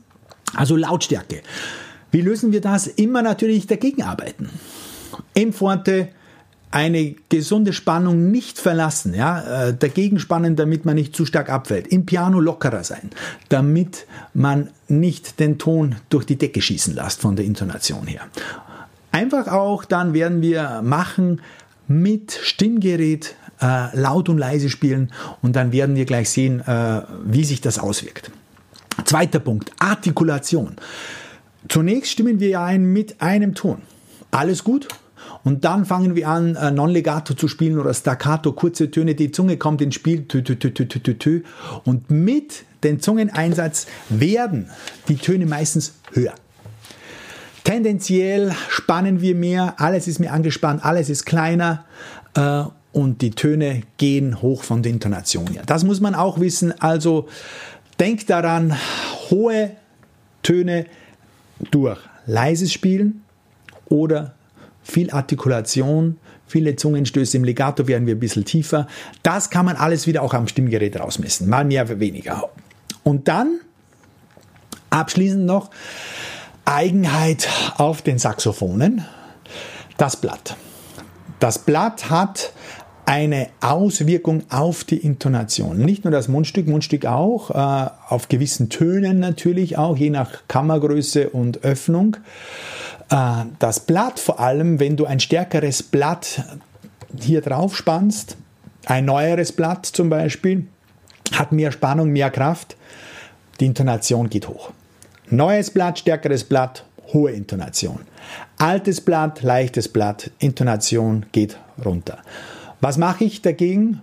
Also 0.55 0.77
Lautstärke. 0.77 1.43
Wie 2.17 2.23
lösen 2.23 2.51
wir 2.51 2.63
das? 2.63 2.87
Immer 2.87 3.21
natürlich 3.21 3.67
dagegen 3.67 4.03
arbeiten. 4.03 4.49
M-Forte, 5.35 6.09
eine 6.71 7.15
gesunde 7.29 7.75
Spannung 7.75 8.31
nicht 8.31 8.59
verlassen, 8.59 9.13
ja, 9.13 9.67
äh, 9.67 9.75
dagegen 9.75 10.19
spannen, 10.19 10.57
damit 10.57 10.87
man 10.87 10.95
nicht 10.95 11.15
zu 11.15 11.27
stark 11.27 11.51
abfällt. 11.51 11.87
Im 11.89 12.07
Piano 12.07 12.41
lockerer 12.41 12.85
sein, 12.85 13.11
damit 13.51 14.07
man 14.33 14.71
nicht 14.89 15.41
den 15.41 15.59
Ton 15.59 15.97
durch 16.09 16.25
die 16.25 16.37
Decke 16.37 16.63
schießen 16.63 16.95
lässt 16.95 17.21
von 17.21 17.37
der 17.37 17.45
Intonation 17.45 18.07
her. 18.07 18.23
Einfach 19.13 19.49
auch 19.49 19.85
dann 19.85 20.15
werden 20.15 20.41
wir 20.41 20.81
machen 20.83 21.43
mit 21.87 22.33
Stimmgerät 22.33 23.35
äh, 23.61 23.95
laut 23.95 24.31
und 24.31 24.39
leise 24.39 24.71
spielen 24.71 25.13
und 25.43 25.55
dann 25.55 25.71
werden 25.71 25.97
wir 25.97 26.07
gleich 26.07 26.31
sehen, 26.31 26.61
äh, 26.61 27.03
wie 27.27 27.45
sich 27.45 27.61
das 27.61 27.79
auswirkt. 27.79 28.31
Zweiter 29.05 29.39
Punkt, 29.39 29.71
Artikulation. 29.79 30.77
Zunächst 31.69 32.13
stimmen 32.13 32.41
wir 32.41 32.61
ein 32.61 32.93
mit 32.93 33.21
einem 33.21 33.55
Ton. 33.55 33.83
Alles 34.31 34.65
gut? 34.65 34.89
Und 35.45 35.65
dann 35.65 35.85
fangen 35.85 36.17
wir 36.17 36.29
an, 36.29 36.57
äh, 36.57 36.71
Non-Legato 36.71 37.35
zu 37.35 37.49
spielen 37.49 37.79
oder 37.79 37.95
Staccato, 37.95 38.53
kurze 38.53 38.91
Töne, 38.91 39.15
die 39.15 39.31
Zunge 39.31 39.57
kommt 39.57 39.81
ins 39.81 39.95
Spiel, 39.95 40.27
tü, 40.27 40.43
tü, 40.43 40.57
tü, 40.57 41.43
und 41.85 42.11
mit 42.11 42.65
dem 42.83 43.01
Zungeneinsatz 43.01 43.87
werden 44.09 44.71
die 45.09 45.17
Töne 45.17 45.47
meistens 45.47 45.95
höher. 46.13 46.35
Tendenziell 47.65 48.55
spannen 48.69 49.21
wir 49.21 49.35
mehr, 49.35 49.75
alles 49.79 50.07
ist 50.09 50.19
mehr 50.19 50.33
angespannt, 50.33 50.85
alles 50.85 51.09
ist 51.09 51.27
kleiner 51.27 51.85
äh, 52.35 52.65
und 52.93 53.23
die 53.23 53.33
Töne 53.33 53.83
gehen 53.99 54.41
hoch 54.41 54.63
von 54.63 54.83
der 54.83 54.93
Intonation 54.93 55.47
her. 55.49 55.63
Das 55.67 55.85
muss 55.85 56.01
man 56.01 56.15
auch 56.15 56.41
wissen. 56.41 56.73
Also 56.81 57.29
denkt 57.99 58.31
daran, 58.31 58.77
hohe 59.31 59.73
Töne 60.43 60.87
durch 61.71 61.99
leises 62.27 62.73
Spielen 62.73 63.23
oder 63.87 64.35
viel 64.83 65.11
Artikulation, 65.11 66.19
viele 66.47 66.77
Zungenstöße 66.77 67.37
im 67.37 67.45
Legato 67.45 67.89
werden 67.89 68.07
wir 68.07 68.15
ein 68.15 68.21
bisschen 68.21 68.45
tiefer. 68.45 68.87
Das 69.23 69.51
kann 69.51 69.67
man 69.67 69.77
alles 69.77 70.07
wieder 70.07 70.23
auch 70.23 70.35
am 70.35 70.49
Stimmgerät 70.49 70.99
rausmessen, 70.99 71.49
mal 71.49 71.65
mehr, 71.65 72.01
weniger. 72.01 72.51
Und 73.03 73.29
dann 73.29 73.61
abschließend 74.91 75.45
noch 75.45 75.71
Eigenheit 76.65 77.49
auf 77.77 78.03
den 78.03 78.19
Saxophonen, 78.19 79.05
das 79.97 80.17
Blatt. 80.17 80.57
Das 81.39 81.59
Blatt 81.59 82.11
hat 82.11 82.53
eine 83.07 83.49
Auswirkung 83.61 84.43
auf 84.51 84.83
die 84.83 84.99
Intonation. 84.99 85.79
Nicht 85.79 86.05
nur 86.05 86.11
das 86.11 86.27
Mundstück, 86.27 86.67
Mundstück 86.67 87.07
auch, 87.07 87.51
äh, 87.51 87.91
auf 88.09 88.29
gewissen 88.29 88.69
Tönen 88.69 89.21
natürlich 89.21 89.79
auch, 89.79 89.97
je 89.97 90.11
nach 90.11 90.43
Kammergröße 90.49 91.31
und 91.31 91.65
Öffnung. 91.65 92.17
Äh, 93.09 93.45
das 93.61 93.81
Blatt 93.81 94.19
vor 94.19 94.41
allem, 94.41 94.81
wenn 94.81 94.97
du 94.97 95.07
ein 95.07 95.21
stärkeres 95.21 95.85
Blatt 95.85 96.43
hier 97.19 97.41
drauf 97.41 97.77
spannst, 97.77 98.37
ein 98.87 99.05
neueres 99.05 99.53
Blatt 99.53 99.87
zum 99.87 100.11
Beispiel, 100.11 100.67
hat 101.33 101.53
mehr 101.53 101.71
Spannung, 101.71 102.11
mehr 102.11 102.31
Kraft, 102.31 102.77
die 103.61 103.67
Intonation 103.67 104.29
geht 104.29 104.49
hoch. 104.49 104.73
Neues 105.31 105.71
Blatt, 105.71 106.01
stärkeres 106.01 106.43
Blatt, 106.43 106.85
hohe 107.13 107.31
Intonation. 107.31 108.01
Altes 108.59 109.01
Blatt, 109.01 109.43
leichtes 109.43 109.89
Blatt, 109.89 110.33
Intonation 110.41 111.27
geht 111.31 111.57
runter. 111.85 112.19
Was 112.87 112.99
mache 112.99 113.25
ich 113.25 113.43
dagegen? 113.43 114.01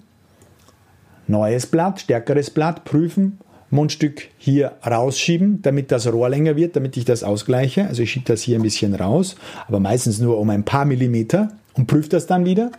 Neues 1.26 1.68
Blatt, 1.68 2.02
stärkeres 2.02 2.50
Blatt, 2.50 2.84
prüfen, 2.84 3.40
Mundstück 3.70 4.28
hier 4.38 4.74
rausschieben, 4.86 5.62
damit 5.62 5.90
das 5.90 6.12
Rohr 6.12 6.28
länger 6.28 6.58
wird, 6.58 6.76
damit 6.76 6.98
ich 6.98 7.06
das 7.06 7.24
ausgleiche. 7.24 7.88
Also 7.88 8.04
ich 8.04 8.12
schiebe 8.12 8.26
das 8.26 8.42
hier 8.42 8.60
ein 8.60 8.62
bisschen 8.62 8.94
raus, 8.94 9.38
aber 9.70 9.80
meistens 9.80 10.20
nur 10.20 10.38
um 10.38 10.50
ein 10.50 10.66
paar 10.66 10.84
Millimeter 10.84 11.54
und 11.76 11.88
prüfe 11.88 12.10
das 12.10 12.28
dann 12.28 12.44
wieder. 12.44 12.74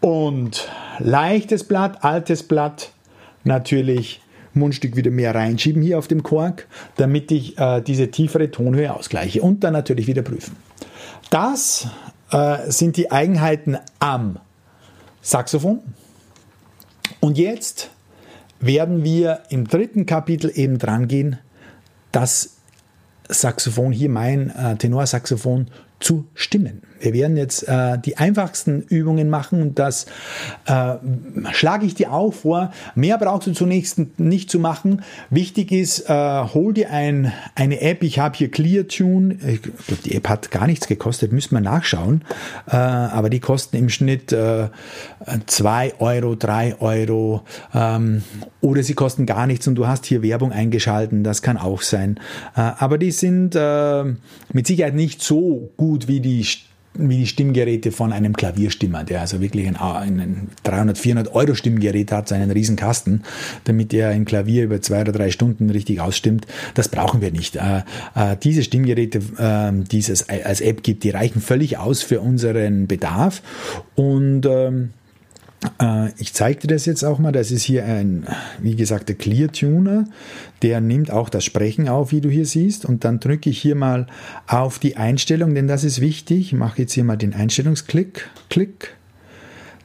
Und 0.00 0.68
leichtes 1.00 1.64
Blatt, 1.64 2.04
altes 2.04 2.44
Blatt, 2.44 2.92
natürlich 3.42 4.20
Mundstück 4.54 4.94
wieder 4.94 5.10
mehr 5.10 5.34
reinschieben 5.34 5.82
hier 5.82 5.98
auf 5.98 6.06
dem 6.06 6.22
Kork, 6.22 6.68
damit 6.94 7.32
ich 7.32 7.58
äh, 7.58 7.80
diese 7.80 8.12
tiefere 8.12 8.52
Tonhöhe 8.52 8.94
ausgleiche 8.94 9.42
und 9.42 9.64
dann 9.64 9.72
natürlich 9.72 10.06
wieder 10.06 10.22
prüfen. 10.22 10.54
Das 11.30 11.88
äh, 12.30 12.70
sind 12.70 12.96
die 12.96 13.10
Eigenheiten 13.10 13.78
am 13.98 14.38
Saxophon. 15.26 15.80
Und 17.18 17.36
jetzt 17.36 17.90
werden 18.60 19.02
wir 19.02 19.42
im 19.50 19.66
dritten 19.66 20.06
Kapitel 20.06 20.52
eben 20.54 20.78
dran 20.78 21.08
gehen, 21.08 21.40
das 22.12 22.58
Saxophon, 23.28 23.90
hier 23.90 24.08
mein 24.08 24.50
äh, 24.50 24.76
Tenorsaxophon, 24.76 25.66
zu 25.98 26.28
stimmen. 26.34 26.82
Wir 27.00 27.12
werden 27.12 27.36
jetzt 27.36 27.68
äh, 27.68 27.98
die 27.98 28.16
einfachsten 28.16 28.82
Übungen 28.82 29.30
machen 29.30 29.62
und 29.62 29.78
das 29.78 30.06
äh, 30.66 30.94
schlage 31.52 31.86
ich 31.86 31.94
dir 31.94 32.12
auch 32.12 32.32
vor. 32.32 32.72
Mehr 32.94 33.18
brauchst 33.18 33.46
du 33.46 33.52
zunächst 33.52 34.00
nicht 34.18 34.50
zu 34.50 34.58
machen. 34.58 35.02
Wichtig 35.30 35.72
ist, 35.72 36.08
äh, 36.08 36.12
hol 36.12 36.72
dir 36.72 36.90
ein, 36.90 37.32
eine 37.54 37.80
App. 37.80 38.02
Ich 38.02 38.18
habe 38.18 38.36
hier 38.36 38.50
ClearTune. 38.50 39.34
Ich 39.46 39.62
glaube, 39.62 40.02
die 40.04 40.14
App 40.14 40.28
hat 40.28 40.50
gar 40.50 40.66
nichts 40.66 40.86
gekostet, 40.86 41.32
müssen 41.32 41.54
wir 41.54 41.60
nachschauen. 41.60 42.22
Äh, 42.68 42.76
aber 42.76 43.30
die 43.30 43.40
kosten 43.40 43.76
im 43.76 43.88
Schnitt 43.88 44.32
äh, 44.32 44.68
2 45.46 45.94
Euro, 46.00 46.34
3 46.34 46.80
Euro 46.80 47.42
ähm, 47.74 48.22
oder 48.60 48.82
sie 48.82 48.94
kosten 48.94 49.26
gar 49.26 49.46
nichts 49.46 49.66
und 49.66 49.74
du 49.74 49.86
hast 49.86 50.06
hier 50.06 50.22
Werbung 50.22 50.52
eingeschalten. 50.52 51.24
Das 51.24 51.42
kann 51.42 51.56
auch 51.56 51.82
sein. 51.82 52.18
Äh, 52.56 52.60
aber 52.78 52.98
die 52.98 53.10
sind 53.10 53.54
äh, 53.54 54.04
mit 54.52 54.66
Sicherheit 54.66 54.94
nicht 54.94 55.22
so 55.22 55.70
gut 55.76 56.08
wie 56.08 56.20
die 56.20 56.46
wie 56.98 57.18
die 57.18 57.26
Stimmgeräte 57.26 57.92
von 57.92 58.12
einem 58.12 58.36
Klavierstimmer, 58.36 59.04
der 59.04 59.20
also 59.20 59.40
wirklich 59.40 59.66
ein, 59.66 59.76
ein 59.76 60.48
300, 60.62 60.98
400 60.98 61.34
Euro 61.34 61.54
Stimmgerät 61.54 62.12
hat, 62.12 62.28
seinen 62.28 62.50
riesen 62.50 62.76
Kasten, 62.76 63.22
damit 63.64 63.92
er 63.94 64.10
ein 64.10 64.24
Klavier 64.24 64.64
über 64.64 64.80
zwei 64.80 65.02
oder 65.02 65.12
drei 65.12 65.30
Stunden 65.30 65.70
richtig 65.70 66.00
ausstimmt. 66.00 66.46
Das 66.74 66.88
brauchen 66.88 67.20
wir 67.20 67.30
nicht. 67.30 67.56
Äh, 67.56 67.82
äh, 68.14 68.36
diese 68.42 68.62
Stimmgeräte, 68.62 69.18
äh, 69.38 69.72
die 69.84 69.98
es 69.98 70.28
als 70.28 70.60
App 70.60 70.82
gibt, 70.82 71.04
die 71.04 71.10
reichen 71.10 71.40
völlig 71.40 71.78
aus 71.78 72.02
für 72.02 72.20
unseren 72.20 72.86
Bedarf 72.86 73.42
und 73.94 74.46
ähm, 74.46 74.76
Äh, 74.76 75.05
ich 76.18 76.32
zeige 76.32 76.60
dir 76.60 76.74
das 76.74 76.86
jetzt 76.86 77.04
auch 77.04 77.18
mal. 77.18 77.32
Das 77.32 77.50
ist 77.50 77.62
hier 77.62 77.84
ein, 77.84 78.26
wie 78.60 78.76
gesagt, 78.76 79.08
der 79.08 79.16
Clear 79.16 79.50
Tuner. 79.50 80.04
Der 80.62 80.80
nimmt 80.80 81.10
auch 81.10 81.28
das 81.28 81.44
Sprechen 81.44 81.88
auf, 81.88 82.12
wie 82.12 82.20
du 82.20 82.28
hier 82.30 82.46
siehst. 82.46 82.84
Und 82.84 83.04
dann 83.04 83.20
drücke 83.20 83.50
ich 83.50 83.58
hier 83.58 83.74
mal 83.74 84.06
auf 84.46 84.78
die 84.78 84.96
Einstellung, 84.96 85.54
denn 85.54 85.66
das 85.66 85.84
ist 85.84 86.00
wichtig. 86.00 86.38
Ich 86.38 86.52
mache 86.52 86.82
jetzt 86.82 86.92
hier 86.92 87.04
mal 87.04 87.16
den 87.16 87.34
Einstellungsklick. 87.34 88.28
Klick. 88.48 88.94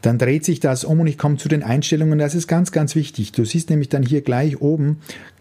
Dann 0.01 0.17
dreht 0.17 0.45
sich 0.45 0.60
das 0.60 0.84
um 0.84 0.99
und 0.99 1.07
ich 1.07 1.17
komme 1.17 1.38
zu 1.38 1.47
den 1.47 1.63
Einstellungen. 1.63 2.19
Das 2.19 2.36
ist 2.36 2.47
ganz, 2.47 2.71
ganz 2.71 2.95
wichtig. 2.95 3.31
Du 3.31 3.45
siehst 3.45 3.69
nämlich 3.69 3.89
dann 3.89 4.03
hier 4.03 4.21
gleich 4.21 4.62
oben 4.62 4.97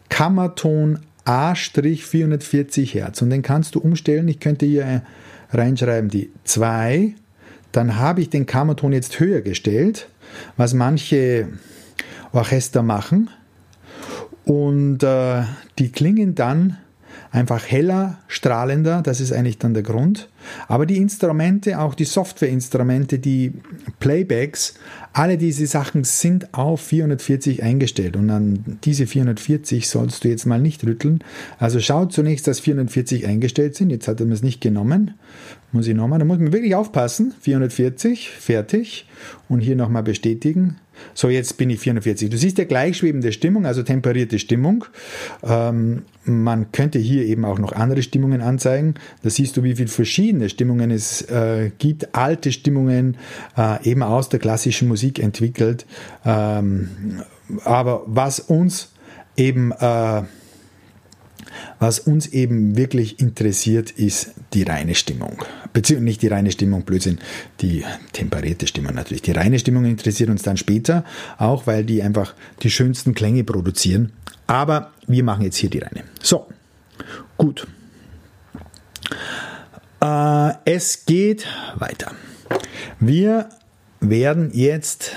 Kammerton 0.09 1.01
A-440 1.25 2.93
Hertz. 2.93 3.23
Und 3.23 3.31
den 3.31 3.43
kannst 3.43 3.75
du 3.75 3.81
umstellen. 3.81 4.29
Ich 4.29 4.41
könnte 4.41 4.67
hier 4.67 5.03
reinschreiben 5.53 6.11
die 6.11 6.31
2. 6.45 7.15
Dann 7.73 7.97
habe 7.97 8.21
ich 8.21 8.31
den 8.31 8.47
Kammerton 8.47 8.93
jetzt 8.93 9.21
höher 9.21 9.41
gestellt 9.41 10.09
was 10.57 10.75
manche 10.75 11.49
Orchester 12.33 12.83
machen. 12.83 13.31
Und 14.45 15.03
äh, 15.03 15.43
die 15.79 15.93
klingen 15.93 16.35
dann 16.35 16.79
einfach 17.33 17.65
heller, 17.67 18.19
strahlender, 18.29 19.03
das 19.03 19.21
ist 19.21 19.33
eigentlich 19.33 19.59
dann 19.59 19.75
der 19.75 19.83
Grund. 19.83 20.29
Aber 20.69 20.87
die 20.87 20.97
Instrumente, 20.97 21.79
auch 21.79 21.95
die 21.95 22.05
Softwareinstrumente, 22.05 23.19
die 23.19 23.53
Playbacks, 24.01 24.75
alle 25.13 25.39
diese 25.39 25.67
Sachen 25.67 26.05
sind 26.05 26.55
auf 26.55 26.81
440 26.81 27.63
eingestellt 27.63 28.17
und 28.17 28.31
an 28.31 28.79
diese 28.85 29.07
440 29.07 29.89
sollst 29.89 30.25
du 30.25 30.29
jetzt 30.29 30.47
mal 30.47 30.61
nicht 30.61 30.85
rütteln. 30.85 31.23
Also 31.59 31.81
schau 31.81 32.07
zunächst, 32.07 32.47
dass 32.47 32.61
440 32.61 33.27
eingestellt 33.27 33.77
sind. 33.77 33.91
Jetzt 33.91 34.09
hat 34.09 34.21
er 34.21 34.27
mir 34.27 34.35
es 34.35 34.43
nicht 34.43 34.61
genommen. 34.61 35.15
Muss 35.73 35.87
ich 35.87 35.95
nochmal, 35.95 36.19
da 36.19 36.25
muss 36.25 36.39
man 36.39 36.53
wirklich 36.53 36.75
aufpassen. 36.75 37.33
440, 37.41 38.31
fertig. 38.31 39.07
Und 39.49 39.61
hier 39.61 39.77
nochmal 39.77 40.03
bestätigen. 40.03 40.79
So, 41.15 41.29
jetzt 41.29 41.57
bin 41.57 41.71
ich 41.71 41.81
440. 41.81 42.31
Du 42.31 42.37
siehst 42.37 42.59
ja 42.59 42.65
gleichschwebende 42.65 43.33
Stimmung, 43.33 43.67
also 43.67 43.83
temperierte 43.83 44.39
Stimmung. 44.39 44.85
Ähm, 45.43 46.03
man 46.25 46.73
könnte 46.73 46.99
hier 46.99 47.25
eben 47.25 47.45
auch 47.45 47.59
noch 47.59 47.73
andere 47.73 48.03
Stimmungen 48.03 48.41
anzeigen. 48.41 48.95
Da 49.23 49.31
siehst 49.31 49.57
du, 49.57 49.63
wie 49.63 49.77
viele 49.77 49.89
verschiedene 49.89 50.49
Stimmungen 50.49 50.91
es 50.91 51.23
äh, 51.23 51.71
gibt. 51.79 52.15
Alte 52.15 52.53
Stimmungen, 52.53 53.17
äh, 53.57 53.89
eben 53.89 54.03
aus 54.03 54.29
der 54.29 54.41
klassischen 54.41 54.89
Musik 54.89 55.19
entwickelt. 55.19 55.87
Ähm, 56.25 57.23
aber 57.65 58.03
was 58.07 58.41
uns 58.41 58.93
eben 59.37 59.73
äh, 59.73 60.23
was 61.81 61.99
uns 61.99 62.29
eben 62.29 62.77
wirklich 62.77 63.19
interessiert, 63.19 63.91
ist 63.91 64.35
die 64.53 64.63
reine 64.63 64.95
Stimmung. 64.95 65.43
Beziehungsweise 65.73 66.05
nicht 66.05 66.23
die 66.23 66.29
reine 66.29 66.53
Stimmung, 66.53 66.83
Blödsinn, 66.83 67.19
die 67.61 67.85
temperierte 68.13 68.67
Stimmung 68.67 68.95
natürlich. 68.95 69.23
Die 69.23 69.33
reine 69.33 69.59
Stimmung 69.59 69.87
interessiert 69.87 70.31
uns 70.31 70.43
dann 70.43 70.59
später, 70.59 71.05
auch 71.39 71.67
weil 71.67 71.85
die 71.85 72.03
einfach 72.03 72.35
die 72.63 72.71
schönsten 72.71 73.15
Klänge 73.15 73.45
produzieren. 73.45 74.13
Aber 74.47 74.93
wir 75.07 75.25
machen 75.25 75.43
jetzt 75.43 75.57
hier 75.57 75.71
die 75.71 75.79
reine. 75.79 76.05
So, 76.23 76.47
gut. 77.39 77.67
Äh, 80.03 80.53
es 80.67 81.07
geht 81.07 81.47
weiter. 81.77 82.13
Wir 82.99 83.49
werden 84.01 84.51
jetzt 84.53 85.13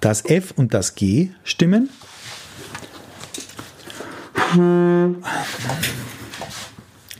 das 0.00 0.24
F 0.24 0.52
und 0.56 0.74
das 0.74 0.94
G 0.94 1.30
stimmen. 1.42 1.88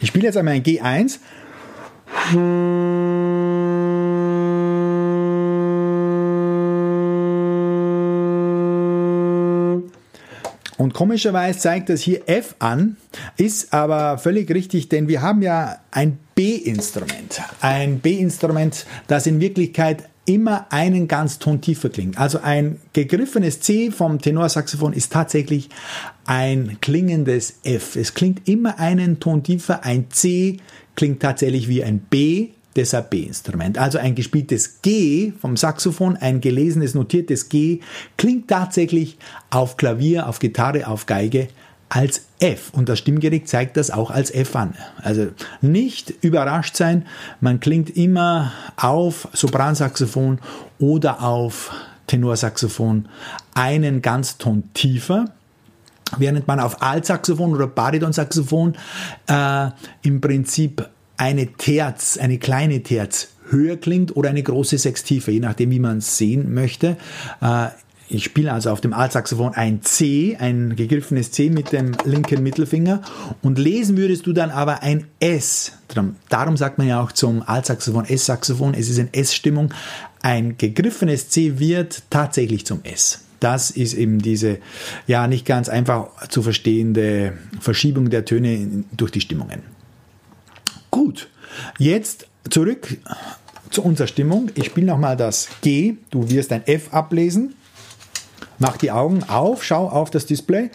Ich 0.00 0.08
spiele 0.08 0.26
jetzt 0.26 0.36
einmal 0.36 0.54
ein 0.54 0.62
G1. 0.62 1.18
Und 10.76 10.92
komischerweise 10.92 11.58
zeigt 11.58 11.88
das 11.88 12.02
hier 12.02 12.28
F 12.28 12.54
an, 12.58 12.96
ist 13.36 13.72
aber 13.72 14.18
völlig 14.18 14.50
richtig, 14.50 14.88
denn 14.88 15.08
wir 15.08 15.22
haben 15.22 15.42
ja 15.42 15.78
ein 15.90 16.18
B-Instrument. 16.34 17.42
Ein 17.60 18.00
B-Instrument, 18.00 18.86
das 19.06 19.26
in 19.26 19.40
Wirklichkeit 19.40 20.08
immer 20.26 20.66
einen 20.70 21.08
ganz 21.08 21.38
Ton 21.38 21.60
tiefer 21.60 21.90
klingt. 21.90 22.18
Also 22.18 22.40
ein 22.40 22.80
gegriffenes 22.92 23.60
C 23.60 23.90
vom 23.90 24.20
Tenorsaxophon 24.20 24.92
ist 24.92 25.12
tatsächlich 25.12 25.68
ein 26.24 26.78
klingendes 26.80 27.58
F. 27.64 27.96
Es 27.96 28.14
klingt 28.14 28.48
immer 28.48 28.78
einen 28.78 29.20
Ton 29.20 29.42
tiefer. 29.42 29.84
Ein 29.84 30.10
C 30.10 30.58
klingt 30.96 31.20
tatsächlich 31.20 31.68
wie 31.68 31.84
ein 31.84 31.98
B, 31.98 32.50
deshalb 32.76 33.10
B-Instrument. 33.10 33.78
Also 33.78 33.98
ein 33.98 34.14
gespieltes 34.14 34.80
G 34.82 35.32
vom 35.40 35.56
Saxophon, 35.56 36.16
ein 36.16 36.40
gelesenes, 36.40 36.94
notiertes 36.94 37.48
G 37.48 37.80
klingt 38.16 38.48
tatsächlich 38.48 39.18
auf 39.50 39.76
Klavier, 39.76 40.28
auf 40.28 40.38
Gitarre, 40.38 40.86
auf 40.86 41.06
Geige 41.06 41.48
als 41.88 42.26
F 42.40 42.70
und 42.72 42.88
das 42.88 42.98
Stimmgerät 42.98 43.48
zeigt 43.48 43.76
das 43.76 43.90
auch 43.90 44.10
als 44.10 44.30
F 44.30 44.56
an. 44.56 44.74
Also 45.02 45.28
nicht 45.60 46.10
überrascht 46.22 46.76
sein, 46.76 47.06
man 47.40 47.60
klingt 47.60 47.96
immer 47.96 48.52
auf 48.76 49.28
Sopransaxophon 49.32 50.40
oder 50.78 51.22
auf 51.22 51.72
Tenorsaxophon 52.06 53.08
einen 53.54 54.02
Ganzton 54.02 54.64
tiefer, 54.74 55.26
während 56.18 56.46
man 56.46 56.60
auf 56.60 56.82
Altsaxophon 56.82 57.54
oder 57.54 57.66
Baritonsaxophon 57.66 58.76
äh, 59.26 59.70
im 60.02 60.20
Prinzip 60.20 60.88
eine 61.16 61.46
Terz, 61.52 62.18
eine 62.18 62.38
kleine 62.38 62.82
Terz 62.82 63.28
höher 63.50 63.76
klingt 63.76 64.16
oder 64.16 64.30
eine 64.30 64.42
große 64.42 64.78
Sextiefe, 64.78 65.30
je 65.30 65.40
nachdem, 65.40 65.70
wie 65.70 65.78
man 65.78 65.98
es 65.98 66.16
sehen 66.16 66.54
möchte. 66.54 66.96
Äh, 67.40 67.68
ich 68.08 68.24
spiele 68.24 68.52
also 68.52 68.70
auf 68.70 68.80
dem 68.80 68.92
Altsaxophon 68.92 69.54
ein 69.54 69.82
C, 69.82 70.36
ein 70.38 70.76
gegriffenes 70.76 71.30
C 71.30 71.48
mit 71.48 71.72
dem 71.72 71.92
linken 72.04 72.42
Mittelfinger 72.42 73.00
und 73.42 73.58
lesen 73.58 73.96
würdest 73.96 74.26
du 74.26 74.32
dann 74.32 74.50
aber 74.50 74.82
ein 74.82 75.06
S. 75.20 75.72
Darum 76.28 76.56
sagt 76.56 76.78
man 76.78 76.86
ja 76.86 77.00
auch 77.00 77.12
zum 77.12 77.42
Altsaxophon 77.42 78.04
S-Saxophon, 78.04 78.74
es 78.74 78.90
ist 78.90 78.98
in 78.98 79.12
S-Stimmung. 79.12 79.72
Ein 80.22 80.58
gegriffenes 80.58 81.30
C 81.30 81.58
wird 81.58 82.02
tatsächlich 82.10 82.66
zum 82.66 82.82
S. 82.84 83.20
Das 83.40 83.70
ist 83.70 83.94
eben 83.94 84.20
diese, 84.20 84.58
ja, 85.06 85.26
nicht 85.26 85.44
ganz 85.44 85.68
einfach 85.68 86.28
zu 86.28 86.42
verstehende 86.42 87.34
Verschiebung 87.60 88.10
der 88.10 88.24
Töne 88.24 88.84
durch 88.92 89.10
die 89.10 89.20
Stimmungen. 89.20 89.62
Gut, 90.90 91.28
jetzt 91.78 92.26
zurück 92.48 92.96
zu 93.70 93.82
unserer 93.82 94.06
Stimmung. 94.06 94.50
Ich 94.54 94.66
spiele 94.66 94.86
nochmal 94.86 95.16
das 95.16 95.48
G. 95.60 95.96
Du 96.10 96.30
wirst 96.30 96.52
ein 96.52 96.66
F 96.66 96.92
ablesen. 96.92 97.54
Mach 98.58 98.76
die 98.76 98.90
Augen 98.90 99.22
auf, 99.24 99.64
schau 99.64 99.88
auf 99.88 100.10
das 100.10 100.26
Display. 100.26 100.70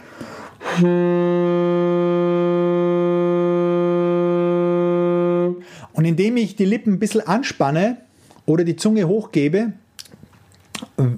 Und 5.93 6.05
indem 6.05 6.37
ich 6.37 6.55
die 6.55 6.65
Lippen 6.65 6.93
ein 6.93 6.99
bisschen 6.99 7.25
anspanne 7.25 7.97
oder 8.45 8.63
die 8.63 8.75
Zunge 8.75 9.07
hochgebe, 9.07 9.73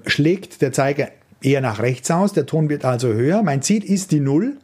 schlägt 0.05 0.61
der 0.61 0.71
Zeiger 0.71 1.09
eher 1.41 1.61
nach 1.61 1.79
rechts 1.79 2.11
aus. 2.11 2.33
Der 2.33 2.45
Ton 2.45 2.69
wird 2.69 2.85
also 2.85 3.07
höher. 3.09 3.41
Mein 3.43 3.61
Ziel 3.61 3.83
ist 3.83 4.11
die 4.11 4.19
Null. 4.19 4.57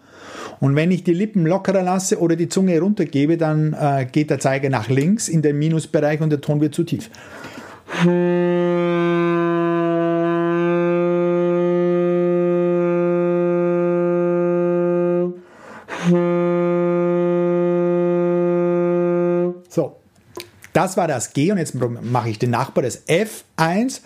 Und 0.60 0.75
wenn 0.75 0.91
ich 0.91 1.03
die 1.03 1.13
Lippen 1.13 1.45
lockerer 1.45 1.83
lasse 1.83 2.19
oder 2.19 2.36
die 2.36 2.49
Zunge 2.49 2.79
runtergebe, 2.79 3.38
dann 3.38 3.73
äh, 3.73 4.07
geht 4.12 4.29
der 4.29 4.39
Zeiger 4.39 4.69
nach 4.69 4.89
links 4.89 5.27
in 5.27 5.41
den 5.41 5.60
Minusbereich 5.60 6.21
und 6.21 6.31
der 6.31 6.41
Ton 6.41 6.62
wird 6.62 6.73
zu 6.73 6.83
tief. 6.83 7.10
So, 19.70 19.98
das 20.74 20.96
war 20.96 21.08
das 21.08 21.34
G 21.34 21.52
und 21.52 21.58
jetzt 21.58 21.76
mache 21.76 22.30
ich 22.30 22.39
den 22.39 22.52
Nachbar, 22.52 22.84
das 22.84 23.06
F1. 23.08 24.02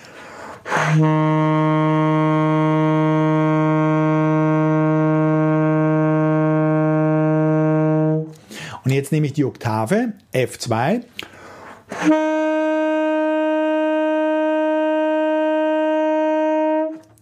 Und 8.84 8.92
jetzt 8.92 9.12
nehme 9.12 9.28
ich 9.28 9.34
die 9.34 9.46
Oktave 9.46 10.14
F2. 10.34 11.04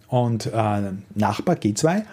Und 0.08 0.46
äh, 0.46 0.92
Nachbar 1.14 1.56
G2. 1.56 2.04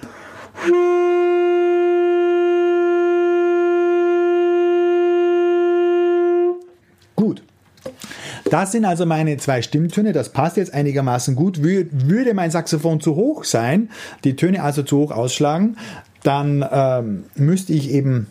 Das 8.49 8.71
sind 8.71 8.85
also 8.85 9.05
meine 9.05 9.37
zwei 9.37 9.61
Stimmtöne. 9.61 10.13
Das 10.13 10.29
passt 10.29 10.57
jetzt 10.57 10.73
einigermaßen 10.73 11.35
gut. 11.35 11.61
Würde 11.63 12.33
mein 12.33 12.51
Saxophon 12.51 13.01
zu 13.01 13.15
hoch 13.15 13.43
sein, 13.43 13.89
die 14.23 14.35
Töne 14.35 14.63
also 14.63 14.83
zu 14.83 14.97
hoch 14.97 15.11
ausschlagen, 15.11 15.77
dann 16.23 16.65
ähm, 16.71 17.25
müsste 17.35 17.73
ich 17.73 17.91
eben 17.91 18.27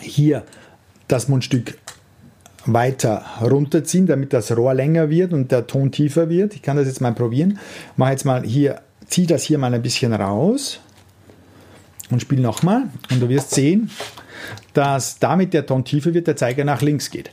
hier 0.00 0.44
das 1.08 1.28
Mundstück 1.28 1.78
weiter 2.66 3.24
runterziehen, 3.40 4.06
damit 4.06 4.32
das 4.32 4.54
Rohr 4.56 4.74
länger 4.74 5.08
wird 5.10 5.32
und 5.32 5.50
der 5.52 5.66
Ton 5.66 5.90
tiefer 5.90 6.28
wird. 6.28 6.54
Ich 6.54 6.62
kann 6.62 6.76
das 6.76 6.86
jetzt 6.86 7.00
mal 7.00 7.14
probieren. 7.14 7.58
Mache 7.96 8.10
jetzt 8.12 8.24
mal 8.24 8.42
hier, 8.44 8.82
ziehe 9.06 9.26
das 9.26 9.42
hier 9.42 9.58
mal 9.58 9.72
ein 9.72 9.82
bisschen 9.82 10.12
raus 10.12 10.80
und 12.10 12.20
spiele 12.20 12.42
nochmal. 12.42 12.84
Und 13.10 13.20
du 13.20 13.28
wirst 13.28 13.50
sehen, 13.52 13.90
dass 14.74 15.18
damit 15.18 15.54
der 15.54 15.66
Ton 15.66 15.84
tiefer 15.84 16.12
wird, 16.12 16.26
der 16.26 16.36
Zeiger 16.36 16.64
nach 16.64 16.82
links 16.82 17.10
geht. 17.10 17.30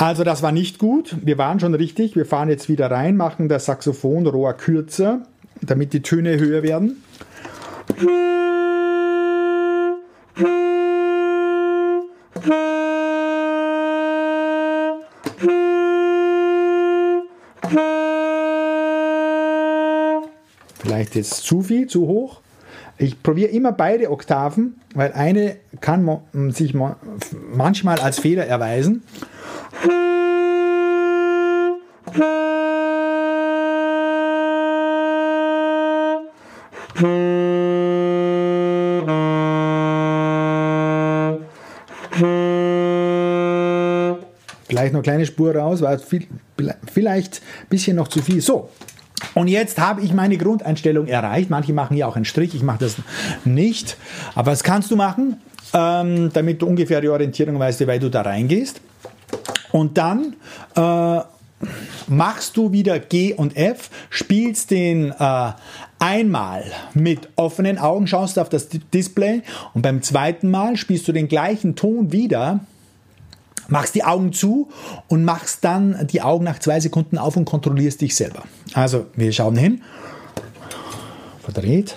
Also 0.00 0.22
das 0.22 0.42
war 0.42 0.52
nicht 0.52 0.78
gut. 0.78 1.16
Wir 1.22 1.36
waren 1.38 1.58
schon 1.58 1.74
richtig. 1.74 2.14
Wir 2.14 2.24
fahren 2.24 2.48
jetzt 2.48 2.68
wieder 2.68 2.92
rein, 2.92 3.16
machen 3.16 3.48
das 3.48 3.64
Saxophonrohr 3.64 4.52
kürzer, 4.52 5.26
damit 5.60 5.92
die 5.92 6.02
Töne 6.02 6.38
höher 6.38 6.62
werden. 6.62 7.02
Vielleicht 20.78 21.16
jetzt 21.16 21.42
zu 21.42 21.62
viel, 21.62 21.88
zu 21.88 22.06
hoch. 22.06 22.40
Ich 23.00 23.22
probiere 23.22 23.50
immer 23.50 23.70
beide 23.70 24.10
Oktaven, 24.10 24.80
weil 24.94 25.12
eine 25.12 25.56
kann 25.80 26.20
sich 26.50 26.74
manchmal 26.74 28.00
als 28.00 28.18
Fehler 28.18 28.44
erweisen. 28.44 29.04
Vielleicht 44.66 44.92
noch 44.92 44.98
eine 44.98 45.02
kleine 45.02 45.26
Spur 45.26 45.54
raus, 45.54 45.82
war 45.82 45.96
viel, 46.00 46.26
vielleicht 46.92 47.42
ein 47.62 47.68
bisschen 47.68 47.96
noch 47.96 48.08
zu 48.08 48.20
viel. 48.20 48.40
So, 48.40 48.70
und 49.34 49.48
jetzt 49.48 49.78
habe 49.78 50.00
ich 50.02 50.12
meine 50.12 50.36
Grundeinstellung 50.36 51.06
erreicht. 51.06 51.50
Manche 51.50 51.72
machen 51.72 51.94
hier 51.94 52.08
auch 52.08 52.16
einen 52.16 52.24
Strich, 52.24 52.54
ich 52.54 52.62
mache 52.62 52.78
das 52.80 52.96
nicht. 53.44 53.96
Aber 54.34 54.52
was 54.52 54.62
kannst 54.62 54.90
du 54.90 54.96
machen, 54.96 55.40
ähm, 55.72 56.30
damit 56.32 56.62
du 56.62 56.66
ungefähr 56.66 57.00
die 57.00 57.08
Orientierung 57.08 57.58
weißt, 57.58 57.80
wie 57.80 57.86
weit 57.86 58.02
du 58.02 58.10
da 58.10 58.22
reingehst. 58.22 58.80
Und 59.72 59.98
dann 59.98 60.36
äh, 60.74 61.20
machst 62.06 62.56
du 62.56 62.72
wieder 62.72 62.98
G 62.98 63.34
und 63.34 63.56
F, 63.56 63.90
spielst 64.10 64.70
den 64.70 65.12
äh, 65.18 65.52
einmal 65.98 66.64
mit 66.94 67.28
offenen 67.36 67.78
Augen, 67.78 68.06
schaust 68.06 68.38
auf 68.38 68.48
das 68.48 68.68
Display 68.68 69.42
und 69.74 69.82
beim 69.82 70.02
zweiten 70.02 70.50
Mal 70.50 70.76
spielst 70.76 71.08
du 71.08 71.12
den 71.12 71.28
gleichen 71.28 71.76
Ton 71.76 72.12
wieder 72.12 72.60
machst 73.68 73.94
die 73.94 74.02
Augen 74.02 74.32
zu 74.32 74.68
und 75.06 75.24
machst 75.24 75.62
dann 75.62 76.06
die 76.08 76.22
Augen 76.22 76.44
nach 76.44 76.58
zwei 76.58 76.80
Sekunden 76.80 77.18
auf 77.18 77.36
und 77.36 77.44
kontrollierst 77.44 78.00
dich 78.00 78.16
selber. 78.16 78.42
Also, 78.74 79.06
wir 79.14 79.30
schauen 79.32 79.56
hin. 79.56 79.82
Verdreht. 81.42 81.94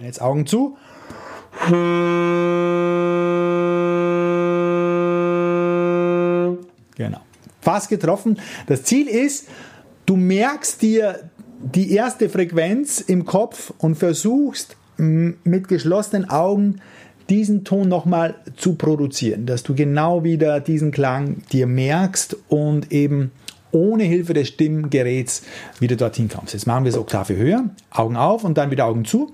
Jetzt 0.00 0.20
Augen 0.20 0.46
zu. 0.46 0.76
Genau. 6.96 7.20
Fast 7.60 7.88
getroffen. 7.88 8.38
Das 8.66 8.82
Ziel 8.82 9.08
ist, 9.08 9.48
du 10.06 10.16
merkst 10.16 10.82
dir 10.82 11.30
die 11.62 11.92
erste 11.92 12.28
Frequenz 12.28 13.00
im 13.00 13.24
Kopf 13.24 13.72
und 13.78 13.96
versuchst 13.96 14.76
mit 14.96 15.68
geschlossenen 15.68 16.28
Augen 16.28 16.80
diesen 17.28 17.64
Ton 17.64 17.88
nochmal 17.88 18.34
zu 18.56 18.74
produzieren, 18.74 19.46
dass 19.46 19.62
du 19.62 19.74
genau 19.74 20.24
wieder 20.24 20.60
diesen 20.60 20.90
Klang 20.90 21.42
dir 21.52 21.66
merkst 21.66 22.36
und 22.48 22.92
eben 22.92 23.30
ohne 23.70 24.04
Hilfe 24.04 24.34
des 24.34 24.48
Stimmgeräts 24.48 25.42
wieder 25.80 25.96
dorthin 25.96 26.28
kommst. 26.28 26.52
Jetzt 26.52 26.66
machen 26.66 26.84
wir 26.84 26.90
es 26.90 26.98
Oktave 26.98 27.36
höher, 27.36 27.70
Augen 27.90 28.16
auf 28.16 28.44
und 28.44 28.58
dann 28.58 28.70
wieder 28.70 28.84
Augen 28.84 29.04
zu. 29.04 29.32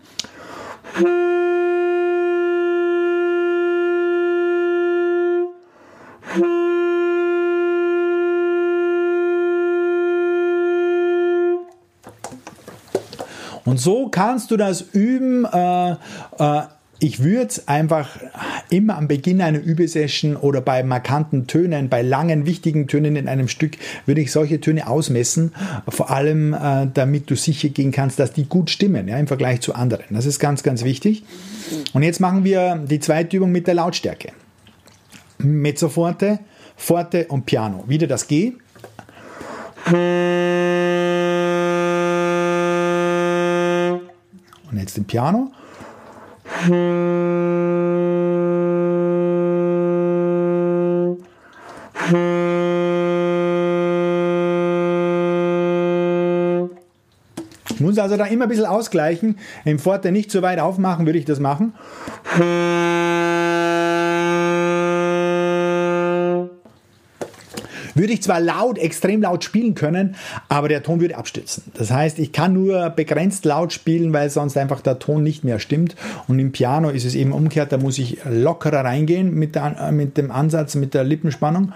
Und 13.68 13.78
so 13.78 14.08
kannst 14.08 14.50
du 14.50 14.56
das 14.56 14.80
üben. 14.80 15.44
Äh, 15.44 15.90
äh, 16.38 16.62
ich 17.00 17.22
würde 17.22 17.46
es 17.46 17.68
einfach 17.68 18.08
immer 18.70 18.96
am 18.96 19.06
Beginn 19.06 19.40
einer 19.40 19.60
Übesession 19.60 20.36
oder 20.36 20.60
bei 20.60 20.82
markanten 20.82 21.46
Tönen, 21.46 21.88
bei 21.88 22.02
langen, 22.02 22.44
wichtigen 22.44 22.88
Tönen 22.88 23.14
in 23.14 23.28
einem 23.28 23.46
Stück, 23.46 23.76
würde 24.06 24.20
ich 24.20 24.32
solche 24.32 24.60
Töne 24.60 24.88
ausmessen, 24.88 25.52
vor 25.86 26.10
allem 26.10 26.54
äh, 26.54 26.88
damit 26.92 27.30
du 27.30 27.36
sicher 27.36 27.68
gehen 27.68 27.92
kannst, 27.92 28.18
dass 28.18 28.32
die 28.32 28.46
gut 28.46 28.70
stimmen 28.70 29.06
ja, 29.06 29.16
im 29.16 29.28
Vergleich 29.28 29.60
zu 29.60 29.74
anderen. 29.74 30.06
Das 30.10 30.26
ist 30.26 30.40
ganz, 30.40 30.64
ganz 30.64 30.82
wichtig. 30.82 31.22
Und 31.92 32.02
jetzt 32.02 32.20
machen 32.20 32.42
wir 32.42 32.76
die 32.76 32.98
zweite 32.98 33.36
Übung 33.36 33.52
mit 33.52 33.68
der 33.68 33.74
Lautstärke. 33.74 34.32
Mezzoforte, 35.38 36.40
Forte 36.74 37.26
und 37.26 37.46
Piano. 37.46 37.84
Wieder 37.86 38.08
das 38.08 38.26
G. 38.26 38.54
Und 44.70 44.78
jetzt 44.78 44.96
den 44.96 45.04
Piano. 45.04 45.50
Muss 57.78 57.98
also 57.98 58.16
da 58.16 58.26
immer 58.26 58.44
ein 58.44 58.48
bisschen 58.48 58.66
ausgleichen. 58.66 59.38
Im 59.64 59.78
Forte 59.78 60.12
nicht 60.12 60.30
so 60.30 60.42
weit 60.42 60.58
aufmachen, 60.58 61.06
würde 61.06 61.18
ich 61.18 61.24
das 61.24 61.40
machen. 61.40 61.72
Würde 67.98 68.12
ich 68.12 68.22
zwar 68.22 68.40
laut, 68.40 68.78
extrem 68.78 69.22
laut 69.22 69.44
spielen 69.44 69.74
können, 69.74 70.16
aber 70.48 70.68
der 70.68 70.82
Ton 70.82 71.00
würde 71.00 71.16
abstürzen. 71.16 71.64
Das 71.74 71.90
heißt, 71.90 72.18
ich 72.18 72.32
kann 72.32 72.54
nur 72.54 72.90
begrenzt 72.90 73.44
laut 73.44 73.72
spielen, 73.72 74.12
weil 74.12 74.30
sonst 74.30 74.56
einfach 74.56 74.80
der 74.80 74.98
Ton 74.98 75.22
nicht 75.22 75.44
mehr 75.44 75.58
stimmt. 75.58 75.96
Und 76.26 76.38
im 76.38 76.52
Piano 76.52 76.90
ist 76.90 77.04
es 77.04 77.14
eben 77.14 77.32
umgekehrt, 77.32 77.72
da 77.72 77.78
muss 77.78 77.98
ich 77.98 78.18
lockerer 78.24 78.84
reingehen 78.84 79.34
mit, 79.34 79.54
der, 79.54 79.92
mit 79.92 80.16
dem 80.16 80.30
Ansatz, 80.30 80.74
mit 80.74 80.94
der 80.94 81.04
Lippenspannung. 81.04 81.72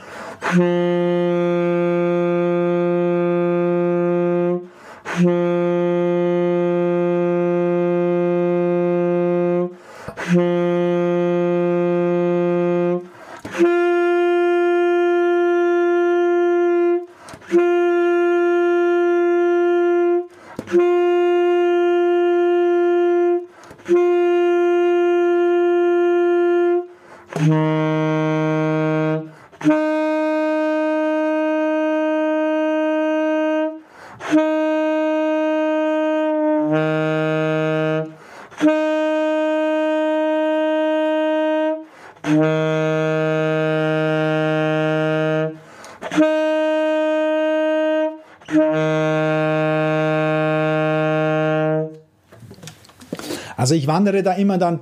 Also 53.62 53.76
ich 53.76 53.86
wandere 53.86 54.24
da 54.24 54.32
immer 54.32 54.58
dann 54.58 54.80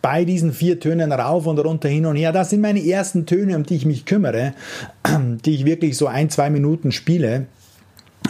bei 0.00 0.24
diesen 0.24 0.54
vier 0.54 0.80
Tönen 0.80 1.12
rauf 1.12 1.46
und 1.46 1.58
runter 1.58 1.90
hin 1.90 2.06
und 2.06 2.16
her. 2.16 2.32
Das 2.32 2.48
sind 2.48 2.62
meine 2.62 2.82
ersten 2.82 3.26
Töne, 3.26 3.54
um 3.56 3.64
die 3.64 3.76
ich 3.76 3.84
mich 3.84 4.06
kümmere, 4.06 4.54
die 5.44 5.54
ich 5.54 5.66
wirklich 5.66 5.98
so 5.98 6.06
ein, 6.06 6.30
zwei 6.30 6.48
Minuten 6.48 6.92
spiele. 6.92 7.44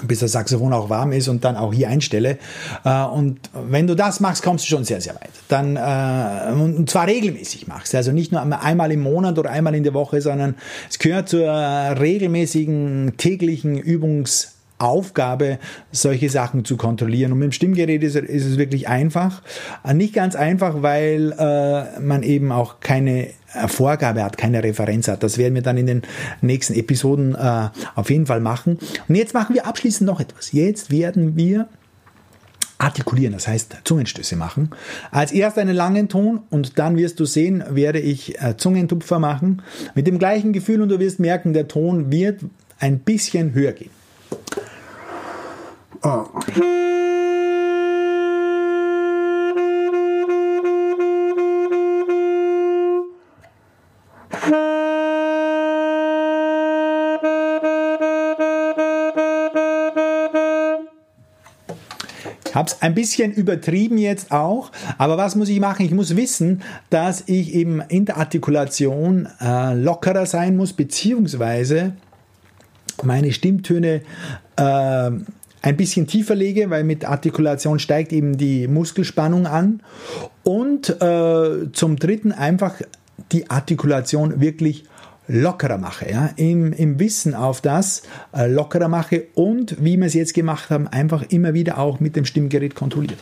bis 0.03 0.19
das 0.19 0.33
Saxophon 0.33 0.73
auch 0.73 0.91
warm 0.91 1.13
ist 1.13 1.29
und 1.29 1.45
dann 1.45 1.55
auch 1.55 1.73
hier 1.73 1.89
einstelle. 1.89 2.39
Äh, 2.85 3.05
und 3.05 3.39
wenn 3.69 3.87
du 3.87 3.95
das 3.95 4.19
machst, 4.19 4.43
kommst 4.43 4.65
du 4.65 4.71
schon 4.71 4.83
sehr, 4.83 5.01
sehr 5.01 5.15
weit. 5.15 5.31
Dann, 5.47 5.77
äh, 5.77 6.53
und 6.53 6.91
zwar 6.91 7.07
regelmäßig 7.07 7.69
machst. 7.69 7.95
Also 7.95 8.11
nicht 8.11 8.33
nur 8.33 8.43
einmal 8.43 8.91
im 8.91 9.03
Monat 9.03 9.39
oder 9.39 9.51
einmal 9.51 9.77
in 9.77 9.85
der 9.85 9.95
Woche, 9.95 10.21
sondern 10.21 10.57
es 10.91 10.99
gehört 10.99 11.29
zur 11.29 11.47
regelmäßigen 11.47 13.13
täglichen 13.19 13.79
Übungs 13.79 14.56
Aufgabe, 14.79 15.59
solche 15.91 16.29
Sachen 16.29 16.65
zu 16.65 16.77
kontrollieren. 16.77 17.33
Und 17.33 17.39
mit 17.39 17.47
dem 17.47 17.53
Stimmgerät 17.53 18.03
ist, 18.03 18.17
ist 18.17 18.45
es 18.45 18.59
wirklich 18.59 18.89
einfach. 18.89 19.43
Äh, 19.85 19.95
nicht 19.95 20.15
ganz 20.15 20.37
einfach, 20.37 20.83
weil 20.83 21.33
äh, 21.39 22.01
man 22.01 22.23
eben 22.23 22.53
auch 22.53 22.81
keine 22.81 23.29
Vorgabe 23.69 24.23
hat, 24.23 24.37
keine 24.37 24.63
Referenz 24.63 25.09
hat. 25.09 25.23
Das 25.23 25.39
werden 25.39 25.55
wir 25.55 25.63
dann 25.63 25.79
in 25.79 25.87
den 25.87 26.03
nächsten 26.43 26.75
Episoden 26.75 27.35
äh, 27.35 27.69
auf 27.95 28.11
jeden 28.11 28.27
Fall 28.27 28.41
machen. 28.41 28.79
Und 29.09 29.15
jetzt 29.15 29.35
machen 29.35 29.55
wir 29.55 29.67
abschließend 29.67 30.07
noch 30.07 30.21
etwas. 30.21 30.53
Jetzt 30.53 30.91
werden 30.91 31.37
wir 31.37 31.69
artikulieren, 32.79 33.33
das 33.33 33.49
heißt 33.49 33.79
Zungenstöße 33.85 34.37
machen. 34.37 34.71
Als 35.11 35.33
erst 35.33 35.59
einen 35.59 35.75
langen 35.75 36.09
Ton 36.09 36.41
und 36.51 36.79
dann 36.79 36.97
wirst 36.97 37.19
du 37.21 37.25
sehen, 37.25 37.65
werde 37.71 38.01
ich 38.01 38.41
äh, 38.41 38.57
Zungentupfer 38.57 39.19
machen 39.19 39.63
mit 39.95 40.07
dem 40.07 40.19
gleichen 40.19 40.53
Gefühl 40.53 40.83
und 40.83 40.91
du 40.91 40.99
wirst 40.99 41.19
merken, 41.19 41.55
der 41.55 41.69
Ton 41.69 42.13
wird 42.13 42.41
ein 42.79 42.99
bisschen 42.99 43.55
höher 43.55 43.73
gehen. 43.73 43.91
Oh. 46.03 46.27
habe 62.57 62.71
es 62.71 62.81
ein 62.81 62.95
bisschen 62.95 63.33
übertrieben 63.33 63.99
jetzt 63.99 64.33
auch, 64.33 64.73
aber 64.97 65.19
was 65.19 65.37
muss 65.37 65.51
ich 65.51 65.61
machen? 65.61 65.85
Ich 65.85 65.93
muss 65.93 66.17
wissen, 66.17 66.63
dass 66.89 67.25
ich 67.27 67.55
eben 67.55 67.83
in 67.83 68.07
der 68.07 68.17
Artikulation 68.17 69.29
äh, 69.41 69.75
lockerer 69.75 70.25
sein 70.25 70.57
muss, 70.57 70.73
beziehungsweise 70.73 71.93
meine 73.03 73.33
Stimmtöne 73.33 74.03
äh, 74.57 75.11
ein 75.63 75.77
bisschen 75.77 76.07
tiefer 76.07 76.35
lege, 76.35 76.71
weil 76.71 76.85
mit 76.85 77.05
Artikulation 77.05 77.79
steigt 77.79 78.13
eben 78.13 78.37
die 78.37 78.69
Muskelspannung 78.69 79.47
an. 79.47 79.83
Und 80.45 81.01
äh, 81.03 81.73
zum 81.73 81.97
Dritten 81.97 82.33
einfach 82.33 82.81
die 83.33 83.51
Artikulation 83.51 84.41
wirklich 84.41 84.85
lockerer 85.29 85.79
mache, 85.79 86.09
ja, 86.09 86.31
im, 86.37 86.73
im 86.73 87.01
Wissen 87.01 87.35
auf 87.35 87.61
das 87.61 88.03
äh, 88.33 88.47
lockerer 88.47 88.89
mache 88.89 89.25
und 89.35 89.83
wie 89.85 89.97
wir 89.97 90.07
es 90.07 90.15
jetzt 90.15 90.35
gemacht 90.35 90.71
haben, 90.71 90.87
einfach 90.87 91.25
immer 91.31 91.53
wieder 91.53 91.79
auch 91.79 91.99
mit 91.99 92.15
dem 92.15 92.25
Stimmgerät 92.25 92.77
kontrolliert. 92.77 93.19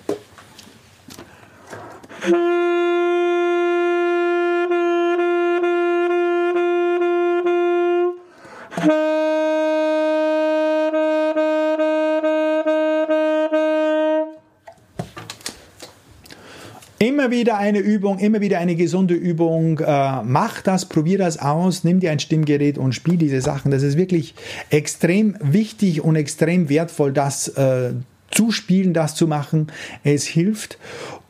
Immer 17.05 17.31
wieder 17.31 17.59
eine 17.59 17.81
Übung, 17.81 18.19
immer 18.19 18.41
wieder 18.41 18.61
eine 18.61 18.77
gesunde 18.77 19.13
Übung. 19.13 19.79
Äh, 19.79 20.23
mach 20.23 20.63
das, 20.63 20.87
probier 20.87 21.19
das 21.19 21.37
aus, 21.37 21.85
nimm 21.85 22.01
dir 22.01 22.11
ein 22.11 22.19
Stimmgerät 22.19 22.79
und 22.79 22.95
spiel 22.95 23.19
diese 23.19 23.43
Sachen. 23.43 23.71
Das 23.71 23.83
ist 23.83 23.99
wirklich 23.99 24.35
extrem 24.71 25.37
wichtig 25.39 26.03
und 26.03 26.17
extrem 26.17 26.71
wertvoll, 26.71 27.13
das 27.13 27.49
äh, 27.49 27.93
zu 28.31 28.53
spielen, 28.53 28.95
das 28.95 29.15
zu 29.15 29.27
machen. 29.27 29.67
Es 30.03 30.25
hilft. 30.25 30.79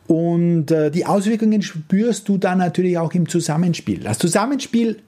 Und 0.07 0.71
äh, 0.71 0.91
die 0.91 1.05
Auswirkungen 1.05 1.61
spürst 1.61 2.29
du 2.29 2.37
dann 2.37 2.59
natürlich 2.59 2.97
auch 2.97 3.11
im 3.11 3.27
Zusammenspiel. 3.27 3.99
Das 3.99 4.17
Zusammenspiel 4.17 4.99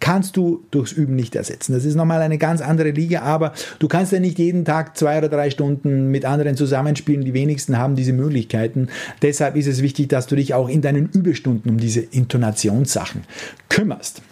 kannst 0.00 0.36
du 0.36 0.64
durchs 0.70 0.92
Üben 0.92 1.16
nicht 1.16 1.34
ersetzen. 1.34 1.72
Das 1.72 1.84
ist 1.84 1.94
nochmal 1.94 2.20
eine 2.20 2.38
ganz 2.38 2.60
andere 2.60 2.90
Liga, 2.90 3.22
aber 3.22 3.52
du 3.78 3.88
kannst 3.88 4.12
ja 4.12 4.20
nicht 4.20 4.38
jeden 4.38 4.64
Tag 4.64 4.96
zwei 4.96 5.18
oder 5.18 5.28
drei 5.28 5.50
Stunden 5.50 6.10
mit 6.10 6.24
anderen 6.24 6.56
zusammenspielen. 6.56 7.24
Die 7.24 7.34
wenigsten 7.34 7.78
haben 7.78 7.96
diese 7.96 8.12
Möglichkeiten. 8.12 8.88
Deshalb 9.22 9.56
ist 9.56 9.66
es 9.66 9.82
wichtig, 9.82 10.08
dass 10.08 10.26
du 10.26 10.36
dich 10.36 10.54
auch 10.54 10.68
in 10.68 10.82
deinen 10.82 11.08
Übestunden 11.10 11.70
um 11.70 11.78
diese 11.78 12.00
Intonationssachen 12.00 13.22
kümmerst. 13.68 14.22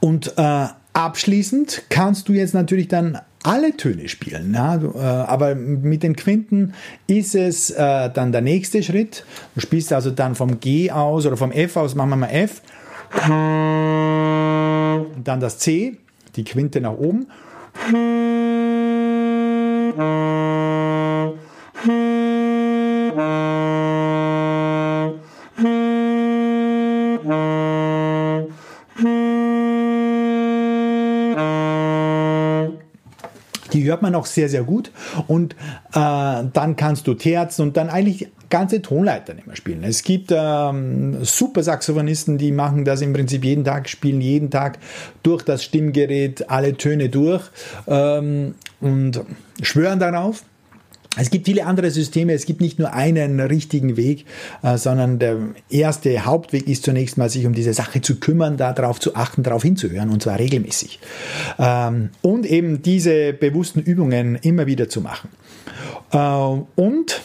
Und 0.00 0.34
äh, 0.36 0.66
abschließend 0.92 1.84
kannst 1.88 2.28
du 2.28 2.32
jetzt 2.32 2.54
natürlich 2.54 2.88
dann 2.88 3.18
alle 3.42 3.76
Töne 3.76 4.08
spielen. 4.08 4.54
Ja, 4.54 4.76
äh, 4.76 4.98
aber 4.98 5.54
mit 5.54 6.02
den 6.02 6.16
Quinten 6.16 6.74
ist 7.06 7.34
es 7.34 7.70
äh, 7.70 8.10
dann 8.10 8.32
der 8.32 8.40
nächste 8.40 8.82
Schritt. 8.82 9.24
Du 9.54 9.60
spielst 9.60 9.92
also 9.92 10.10
dann 10.10 10.34
vom 10.34 10.60
G 10.60 10.90
aus 10.90 11.26
oder 11.26 11.36
vom 11.36 11.52
F 11.52 11.76
aus, 11.76 11.94
machen 11.94 12.10
wir 12.10 12.16
mal 12.16 12.30
F. 12.30 12.62
Und 15.14 15.28
dann 15.28 15.40
das 15.40 15.58
C, 15.58 15.96
die 16.36 16.44
Quinte 16.44 16.80
nach 16.80 16.92
oben. 16.92 17.26
Die 33.72 33.84
hört 33.84 34.02
man 34.02 34.14
auch 34.14 34.26
sehr, 34.26 34.48
sehr 34.48 34.62
gut. 34.64 34.90
Und 35.26 35.54
äh, 35.92 36.44
dann 36.52 36.76
kannst 36.76 37.06
du 37.06 37.14
Terzen 37.14 37.62
und 37.62 37.76
dann 37.76 37.88
eigentlich 37.88 38.28
ganze 38.54 38.80
Tonleiter 38.80 39.34
nicht 39.34 39.48
mehr 39.48 39.56
spielen. 39.56 39.82
Es 39.82 40.04
gibt 40.04 40.30
ähm, 40.32 41.24
super 41.24 41.64
Saxophonisten, 41.64 42.38
die 42.38 42.52
machen 42.52 42.84
das 42.84 43.00
im 43.00 43.12
Prinzip 43.12 43.44
jeden 43.44 43.64
Tag, 43.64 43.88
spielen 43.88 44.20
jeden 44.20 44.48
Tag 44.48 44.78
durch 45.24 45.42
das 45.42 45.64
Stimmgerät 45.64 46.48
alle 46.48 46.76
Töne 46.76 47.08
durch 47.08 47.42
ähm, 47.88 48.54
und 48.80 49.22
schwören 49.60 49.98
darauf. 49.98 50.44
Es 51.16 51.30
gibt 51.30 51.46
viele 51.46 51.66
andere 51.66 51.90
Systeme, 51.90 52.32
es 52.32 52.46
gibt 52.46 52.60
nicht 52.60 52.78
nur 52.78 52.92
einen 52.92 53.40
richtigen 53.40 53.96
Weg, 53.96 54.24
äh, 54.62 54.78
sondern 54.78 55.18
der 55.18 55.36
erste 55.68 56.24
Hauptweg 56.24 56.68
ist 56.68 56.84
zunächst 56.84 57.18
mal, 57.18 57.28
sich 57.28 57.46
um 57.46 57.54
diese 57.54 57.74
Sache 57.74 58.02
zu 58.02 58.20
kümmern, 58.20 58.56
darauf 58.56 59.00
zu 59.00 59.16
achten, 59.16 59.42
darauf 59.42 59.64
hinzuhören 59.64 60.10
und 60.10 60.22
zwar 60.22 60.38
regelmäßig. 60.38 61.00
Ähm, 61.58 62.10
und 62.22 62.46
eben 62.46 62.82
diese 62.82 63.32
bewussten 63.32 63.80
Übungen 63.80 64.36
immer 64.42 64.68
wieder 64.68 64.88
zu 64.88 65.00
machen. 65.00 65.28
Äh, 66.12 66.18
und 66.80 67.20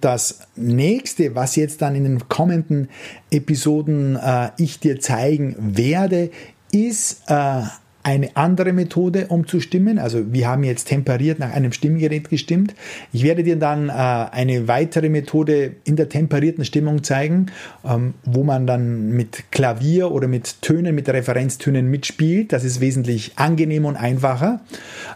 das 0.00 0.40
nächste, 0.56 1.34
was 1.34 1.56
jetzt 1.56 1.82
dann 1.82 1.94
in 1.94 2.04
den 2.04 2.28
kommenden 2.28 2.88
Episoden 3.30 4.16
äh, 4.16 4.50
ich 4.58 4.80
dir 4.80 5.00
zeigen 5.00 5.56
werde, 5.58 6.30
ist 6.72 7.22
äh, 7.28 7.62
eine 8.02 8.34
andere 8.34 8.72
Methode, 8.72 9.26
um 9.28 9.46
zu 9.46 9.60
stimmen. 9.60 9.98
Also 9.98 10.32
wir 10.32 10.48
haben 10.48 10.64
jetzt 10.64 10.86
temperiert 10.86 11.38
nach 11.38 11.52
einem 11.52 11.72
Stimmgerät 11.72 12.30
gestimmt. 12.30 12.74
Ich 13.12 13.22
werde 13.24 13.42
dir 13.42 13.56
dann 13.56 13.90
äh, 13.90 13.92
eine 13.92 14.68
weitere 14.68 15.10
Methode 15.10 15.72
in 15.84 15.96
der 15.96 16.08
temperierten 16.08 16.64
Stimmung 16.64 17.02
zeigen, 17.02 17.46
ähm, 17.84 18.14
wo 18.24 18.42
man 18.42 18.66
dann 18.66 19.10
mit 19.10 19.50
Klavier 19.50 20.10
oder 20.12 20.28
mit 20.28 20.62
Tönen, 20.62 20.94
mit 20.94 21.08
Referenztönen 21.08 21.90
mitspielt. 21.90 22.52
Das 22.52 22.64
ist 22.64 22.80
wesentlich 22.80 23.32
angenehm 23.36 23.84
und 23.84 23.96
einfacher, 23.96 24.60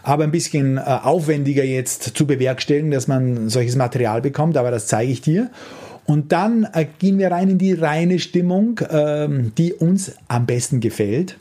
aber 0.02 0.24
ein 0.24 0.30
bisschen 0.30 0.76
äh, 0.76 0.80
aufwendiger 0.80 1.64
jetzt 1.64 2.16
zu 2.16 2.26
bewerkstelligen, 2.26 2.90
dass 2.90 3.08
man 3.08 3.48
solches 3.48 3.76
Material 3.76 4.20
bekommt. 4.20 4.58
Aber 4.58 4.70
das 4.70 4.88
zeige 4.88 5.10
ich 5.10 5.22
dir. 5.22 5.50
Und 6.06 6.32
dann 6.32 6.68
äh, 6.74 6.84
gehen 6.98 7.18
wir 7.18 7.30
rein 7.30 7.48
in 7.48 7.58
die 7.58 7.72
reine 7.72 8.18
Stimmung, 8.18 8.80
ähm, 8.90 9.52
die 9.56 9.72
uns 9.72 10.12
am 10.28 10.44
besten 10.44 10.80
gefällt. 10.80 11.38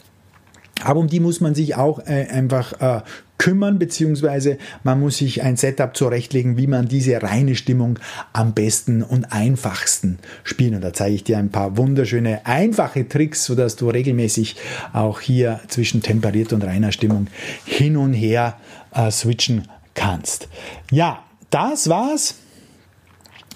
Aber 0.84 1.00
um 1.00 1.08
die 1.08 1.20
muss 1.20 1.42
man 1.42 1.56
sich 1.56 1.76
auch 1.76 2.00
äh, 2.00 2.28
einfach 2.30 2.74
äh, 2.82 3.02
kümmern, 3.38 3.80
beziehungsweise 3.80 4.58
man 4.84 5.00
muss 5.00 5.18
sich 5.18 5.44
ein 5.44 5.58
Setup 5.58 5.96
zurechtlegen, 5.96 6.58
wie 6.58 6.68
man 6.68 6.88
diese 6.88 7.22
reine 7.22 7.56
Stimmung 7.56 8.00
am 8.32 8.54
besten 8.54 9.04
und 9.04 9.34
einfachsten 9.34 10.20
spielen. 10.44 10.76
Und 10.76 10.82
da 10.82 10.94
zeige 10.94 11.16
ich 11.16 11.24
dir 11.24 11.38
ein 11.38 11.50
paar 11.50 11.78
wunderschöne, 11.78 12.46
einfache 12.46 13.08
Tricks, 13.08 13.46
sodass 13.46 13.76
du 13.76 13.90
regelmäßig 13.90 14.56
auch 14.94 15.20
hier 15.20 15.60
zwischen 15.68 16.02
temperiert 16.02 16.54
und 16.54 16.64
reiner 16.64 16.92
Stimmung 16.92 17.28
hin 17.66 17.98
und 17.98 18.14
her 18.14 18.58
äh, 18.94 19.12
switchen 19.12 19.68
kannst. 19.94 20.48
Ja, 20.92 21.24
das 21.50 21.90
war's 21.90 22.36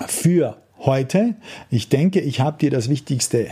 für 0.06 0.58
heute. 0.80 1.36
Ich 1.70 1.90
denke, 1.90 2.20
ich 2.20 2.40
habe 2.40 2.58
dir 2.58 2.72
das 2.72 2.90
Wichtigste 2.90 3.48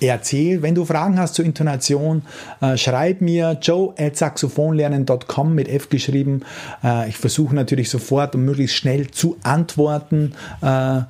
erzähl. 0.00 0.62
Wenn 0.62 0.74
du 0.74 0.84
Fragen 0.84 1.18
hast 1.18 1.34
zur 1.34 1.44
Intonation, 1.44 2.22
äh, 2.60 2.76
schreib 2.76 3.20
mir 3.20 3.58
joe 3.60 3.94
at 3.98 4.16
saxophonlernen.com 4.16 5.54
mit 5.54 5.68
F 5.68 5.88
geschrieben. 5.88 6.42
Äh, 6.82 7.08
ich 7.08 7.16
versuche 7.16 7.54
natürlich 7.54 7.90
sofort 7.90 8.34
und 8.34 8.44
möglichst 8.44 8.76
schnell 8.76 9.10
zu 9.10 9.36
antworten. 9.42 10.32
Äh, 10.62 11.00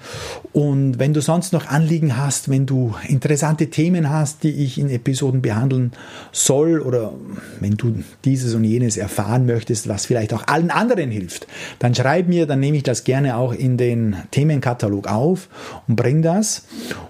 und 0.53 0.99
wenn 0.99 1.12
du 1.12 1.20
sonst 1.20 1.53
noch 1.53 1.66
Anliegen 1.66 2.16
hast, 2.16 2.49
wenn 2.49 2.66
du 2.66 2.95
interessante 3.09 3.70
Themen 3.70 4.11
hast, 4.11 4.43
die 4.43 4.51
ich 4.51 4.78
in 4.78 4.91
Episoden 4.91 5.43
behandeln 5.43 5.93
soll 6.32 6.80
oder 6.80 7.12
wenn 7.61 7.76
du 7.76 8.03
dieses 8.24 8.55
und 8.55 8.64
jenes 8.64 8.97
erfahren 8.97 9.47
möchtest, 9.47 9.89
was 9.89 10.07
vielleicht 10.07 10.32
auch 10.32 10.47
allen 10.47 10.70
anderen 10.70 11.11
hilft, 11.11 11.47
dann 11.78 11.95
schreib 11.95 12.28
mir, 12.28 12.47
dann 12.47 12.61
nehme 12.61 12.76
ich 12.76 12.82
das 12.82 13.05
gerne 13.05 13.37
auch 13.37 13.53
in 13.53 13.76
den 13.76 14.16
Themenkatalog 14.30 15.09
auf 15.09 15.49
und 15.89 15.97
bring 15.97 16.22
das. 16.22 16.66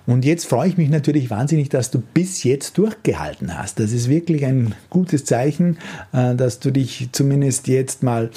Und 0.06 0.24
jetzt 0.24 0.46
freue 0.46 0.68
ich 0.68 0.76
mich 0.76 0.90
natürlich 0.90 1.30
wahnsinnig, 1.30 1.68
dass 1.74 1.90
du 1.90 2.00
bis 2.00 2.44
jetzt 2.44 2.78
durchgehalten 2.78 3.58
hast. 3.58 3.80
Das 3.80 3.92
ist 3.92 4.08
wirklich 4.08 4.44
ein 4.46 4.74
gutes 4.90 5.24
Zeichen, 5.24 5.78
äh, 6.12 6.34
dass 6.34 6.60
du 6.60 6.70
dich 6.70 7.08
zumindest 7.12 7.68
jetzt 7.68 8.02
mal 8.02 8.30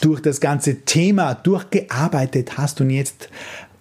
durch 0.00 0.20
das 0.20 0.40
ganze 0.40 0.80
Thema 0.82 1.34
durchgearbeitet 1.34 2.56
hast 2.56 2.80
und 2.80 2.90
jetzt 2.90 3.28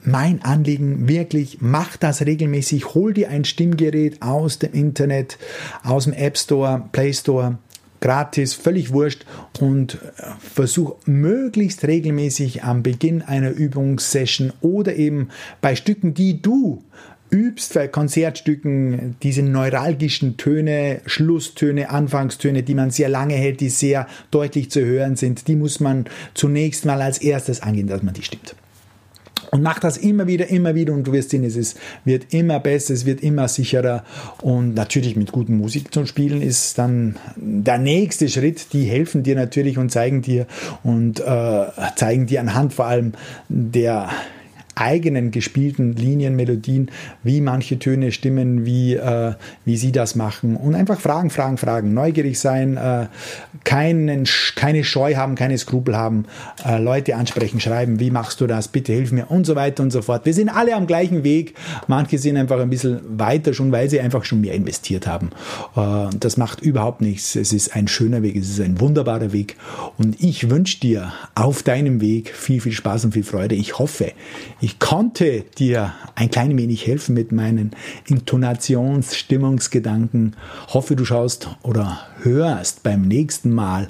mein 0.03 0.41
Anliegen 0.41 1.07
wirklich, 1.07 1.57
mach 1.59 1.97
das 1.97 2.25
regelmäßig, 2.25 2.93
hol 2.93 3.13
dir 3.13 3.29
ein 3.29 3.45
Stimmgerät 3.45 4.21
aus 4.21 4.59
dem 4.59 4.73
Internet, 4.73 5.37
aus 5.83 6.05
dem 6.05 6.13
App 6.13 6.37
Store, 6.37 6.83
Play 6.91 7.13
Store, 7.13 7.57
gratis, 7.99 8.53
völlig 8.53 8.93
wurscht 8.93 9.25
und 9.59 9.95
äh, 9.95 10.23
versuch 10.39 10.95
möglichst 11.05 11.85
regelmäßig 11.85 12.63
am 12.63 12.83
Beginn 12.83 13.21
einer 13.21 13.51
Übungssession 13.51 14.53
oder 14.61 14.95
eben 14.95 15.29
bei 15.61 15.75
Stücken, 15.75 16.13
die 16.13 16.41
du 16.41 16.83
übst 17.29 17.73
bei 17.73 17.87
Konzertstücken 17.87 19.15
diese 19.23 19.43
neuralgischen 19.43 20.37
Töne, 20.37 21.01
Schlusstöne, 21.05 21.89
Anfangstöne, 21.89 22.63
die 22.63 22.75
man 22.75 22.91
sehr 22.91 23.09
lange 23.09 23.35
hält, 23.35 23.59
die 23.59 23.69
sehr 23.69 24.07
deutlich 24.31 24.71
zu 24.71 24.83
hören 24.83 25.15
sind, 25.15 25.47
die 25.47 25.55
muss 25.55 25.79
man 25.79 26.05
zunächst 26.33 26.85
mal 26.85 27.01
als 27.01 27.17
erstes 27.19 27.61
angehen, 27.61 27.87
dass 27.87 28.03
man 28.03 28.13
die 28.13 28.23
stimmt. 28.23 28.55
Und 29.51 29.63
mach 29.63 29.79
das 29.79 29.97
immer 29.97 30.27
wieder, 30.27 30.47
immer 30.47 30.75
wieder 30.75 30.93
und 30.93 31.07
du 31.07 31.13
wirst 31.13 31.29
sehen, 31.29 31.43
es 31.43 31.55
ist, 31.55 31.79
wird 32.03 32.33
immer 32.33 32.59
besser, 32.59 32.93
es 32.93 33.05
wird 33.05 33.21
immer 33.21 33.47
sicherer 33.47 34.03
und 34.41 34.73
natürlich 34.73 35.15
mit 35.15 35.31
guter 35.31 35.51
Musik 35.51 35.93
zu 35.93 36.05
spielen 36.05 36.41
ist 36.41 36.77
dann 36.77 37.15
der 37.35 37.77
nächste 37.77 38.27
Schritt. 38.27 38.73
Die 38.73 38.83
helfen 38.83 39.23
dir 39.23 39.35
natürlich 39.35 39.77
und 39.77 39.89
zeigen 39.89 40.21
dir 40.21 40.47
und 40.83 41.19
äh, 41.19 41.65
zeigen 41.95 42.25
dir 42.25 42.41
anhand 42.41 42.73
vor 42.73 42.85
allem 42.85 43.13
der 43.47 44.09
eigenen 44.79 45.31
gespielten 45.31 45.93
Linien, 45.93 46.35
Melodien, 46.35 46.91
wie 47.23 47.41
manche 47.41 47.79
Töne 47.79 48.11
stimmen, 48.11 48.65
wie, 48.65 48.95
äh, 48.95 49.33
wie 49.65 49.77
sie 49.77 49.91
das 49.91 50.15
machen. 50.15 50.55
Und 50.55 50.75
einfach 50.75 50.99
fragen, 50.99 51.29
fragen, 51.29 51.57
fragen. 51.57 51.93
Neugierig 51.93 52.39
sein, 52.39 52.77
äh, 52.77 53.07
keinen, 53.63 54.25
keine 54.55 54.83
Scheu 54.83 55.15
haben, 55.15 55.35
keine 55.35 55.57
Skrupel 55.57 55.95
haben, 55.95 56.25
äh, 56.65 56.77
Leute 56.81 57.15
ansprechen, 57.15 57.59
schreiben, 57.59 57.99
wie 57.99 58.11
machst 58.11 58.41
du 58.41 58.47
das, 58.47 58.67
bitte 58.67 58.93
hilf 58.93 59.11
mir 59.11 59.29
und 59.31 59.45
so 59.45 59.55
weiter 59.55 59.83
und 59.83 59.91
so 59.91 60.01
fort. 60.01 60.25
Wir 60.25 60.33
sind 60.33 60.49
alle 60.49 60.75
am 60.75 60.87
gleichen 60.87 61.23
Weg. 61.23 61.55
Manche 61.87 62.17
sind 62.17 62.37
einfach 62.37 62.59
ein 62.59 62.69
bisschen 62.69 62.99
weiter 63.17 63.53
schon, 63.53 63.71
weil 63.71 63.89
sie 63.89 63.99
einfach 63.99 64.25
schon 64.25 64.41
mehr 64.41 64.53
investiert 64.53 65.07
haben. 65.07 65.29
Äh, 65.75 66.15
das 66.19 66.37
macht 66.37 66.61
überhaupt 66.61 67.01
nichts. 67.01 67.35
Es 67.35 67.53
ist 67.53 67.75
ein 67.75 67.87
schöner 67.87 68.21
Weg, 68.21 68.35
es 68.35 68.49
ist 68.49 68.61
ein 68.61 68.79
wunderbarer 68.79 69.33
Weg. 69.33 69.55
Und 69.97 70.21
ich 70.21 70.49
wünsche 70.49 70.79
dir 70.79 71.13
auf 71.35 71.63
deinem 71.63 72.01
Weg 72.01 72.33
viel, 72.35 72.61
viel 72.61 72.73
Spaß 72.73 73.05
und 73.05 73.13
viel 73.13 73.23
Freude. 73.23 73.55
Ich 73.55 73.79
hoffe, 73.79 74.11
ich 74.59 74.66
konnte 74.79 75.45
dir 75.57 75.93
ein 76.15 76.29
klein 76.29 76.57
wenig 76.57 76.87
helfen 76.87 77.13
mit 77.13 77.31
meinen 77.31 77.71
Intonations-, 78.07 79.15
Stimmungsgedanken. 79.15 80.35
Hoffe, 80.69 80.95
du 80.95 81.05
schaust 81.05 81.49
oder 81.63 81.99
hörst 82.21 82.83
beim 82.83 83.03
nächsten 83.03 83.51
Mal 83.51 83.89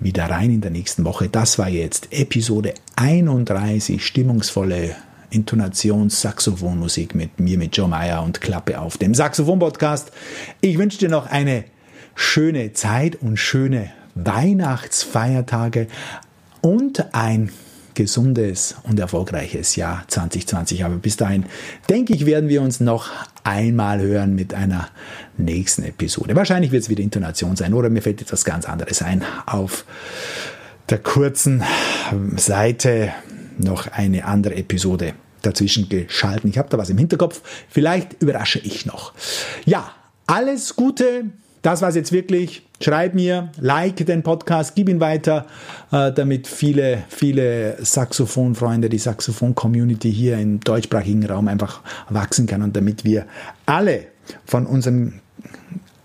wieder 0.00 0.26
rein 0.26 0.50
in 0.50 0.60
der 0.60 0.70
nächsten 0.70 1.04
Woche. 1.04 1.28
Das 1.28 1.58
war 1.58 1.68
jetzt 1.68 2.08
Episode 2.12 2.74
31, 2.96 4.04
stimmungsvolle 4.04 4.96
Intonations-Saxophonmusik 5.30 7.14
mit 7.14 7.40
mir, 7.40 7.58
mit 7.58 7.76
Joe 7.76 7.88
Meyer 7.88 8.22
und 8.22 8.40
Klappe 8.40 8.80
auf 8.80 8.98
dem 8.98 9.14
Saxophon-Podcast. 9.14 10.12
Ich 10.60 10.78
wünsche 10.78 10.98
dir 10.98 11.08
noch 11.08 11.26
eine 11.26 11.64
schöne 12.14 12.72
Zeit 12.72 13.16
und 13.16 13.38
schöne 13.38 13.90
Weihnachtsfeiertage 14.14 15.86
und 16.60 17.14
ein 17.14 17.50
gesundes 17.94 18.76
und 18.84 18.98
erfolgreiches 18.98 19.76
Jahr 19.76 20.04
2020. 20.08 20.84
Aber 20.84 20.96
bis 20.96 21.16
dahin, 21.16 21.46
denke 21.88 22.14
ich, 22.14 22.26
werden 22.26 22.48
wir 22.48 22.62
uns 22.62 22.80
noch 22.80 23.10
einmal 23.44 24.00
hören 24.00 24.34
mit 24.34 24.54
einer 24.54 24.88
nächsten 25.36 25.84
Episode. 25.84 26.36
Wahrscheinlich 26.36 26.72
wird 26.72 26.84
es 26.84 26.88
wieder 26.88 27.02
Intonation 27.02 27.56
sein 27.56 27.74
oder 27.74 27.90
mir 27.90 28.02
fällt 28.02 28.20
etwas 28.20 28.44
ganz 28.44 28.66
anderes 28.66 29.02
ein. 29.02 29.24
Auf 29.46 29.84
der 30.90 30.98
kurzen 30.98 31.62
Seite 32.36 33.12
noch 33.58 33.86
eine 33.88 34.24
andere 34.24 34.56
Episode 34.56 35.14
dazwischen 35.42 35.88
geschalten. 35.88 36.50
Ich 36.50 36.58
habe 36.58 36.68
da 36.68 36.78
was 36.78 36.90
im 36.90 36.98
Hinterkopf. 36.98 37.40
Vielleicht 37.68 38.22
überrasche 38.22 38.58
ich 38.58 38.86
noch. 38.86 39.12
Ja, 39.64 39.92
alles 40.26 40.76
Gute 40.76 41.24
das 41.62 41.80
war 41.80 41.88
es 41.88 41.94
jetzt 41.94 42.12
wirklich. 42.12 42.62
Schreib 42.82 43.14
mir, 43.14 43.50
like 43.60 44.04
den 44.04 44.22
Podcast, 44.22 44.74
gib 44.74 44.88
ihn 44.88 45.00
weiter, 45.00 45.46
äh, 45.92 46.12
damit 46.12 46.48
viele, 46.48 47.04
viele 47.08 47.76
Saxophonfreunde, 47.84 48.88
die 48.88 48.98
Saxophon-Community 48.98 50.12
hier 50.12 50.38
im 50.38 50.60
deutschsprachigen 50.60 51.24
Raum 51.24 51.48
einfach 51.48 51.80
wachsen 52.08 52.46
kann 52.46 52.62
und 52.62 52.76
damit 52.76 53.04
wir 53.04 53.26
alle 53.66 54.06
von 54.44 54.66
unserem 54.66 55.20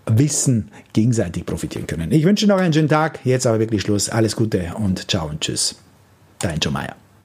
Wissen 0.05 0.69
gegenseitig 0.93 1.45
profitieren 1.45 1.87
können. 1.87 2.11
Ich 2.11 2.23
wünsche 2.23 2.47
noch 2.47 2.57
einen 2.57 2.73
schönen 2.73 2.89
Tag. 2.89 3.19
Jetzt 3.23 3.45
aber 3.45 3.59
wirklich 3.59 3.81
Schluss. 3.81 4.09
Alles 4.09 4.35
Gute 4.35 4.73
und 4.75 5.09
ciao 5.09 5.27
und 5.27 5.41
tschüss. 5.41 5.75
Dein 6.39 6.59
Joe 6.59 6.71
Meyer. 6.71 7.06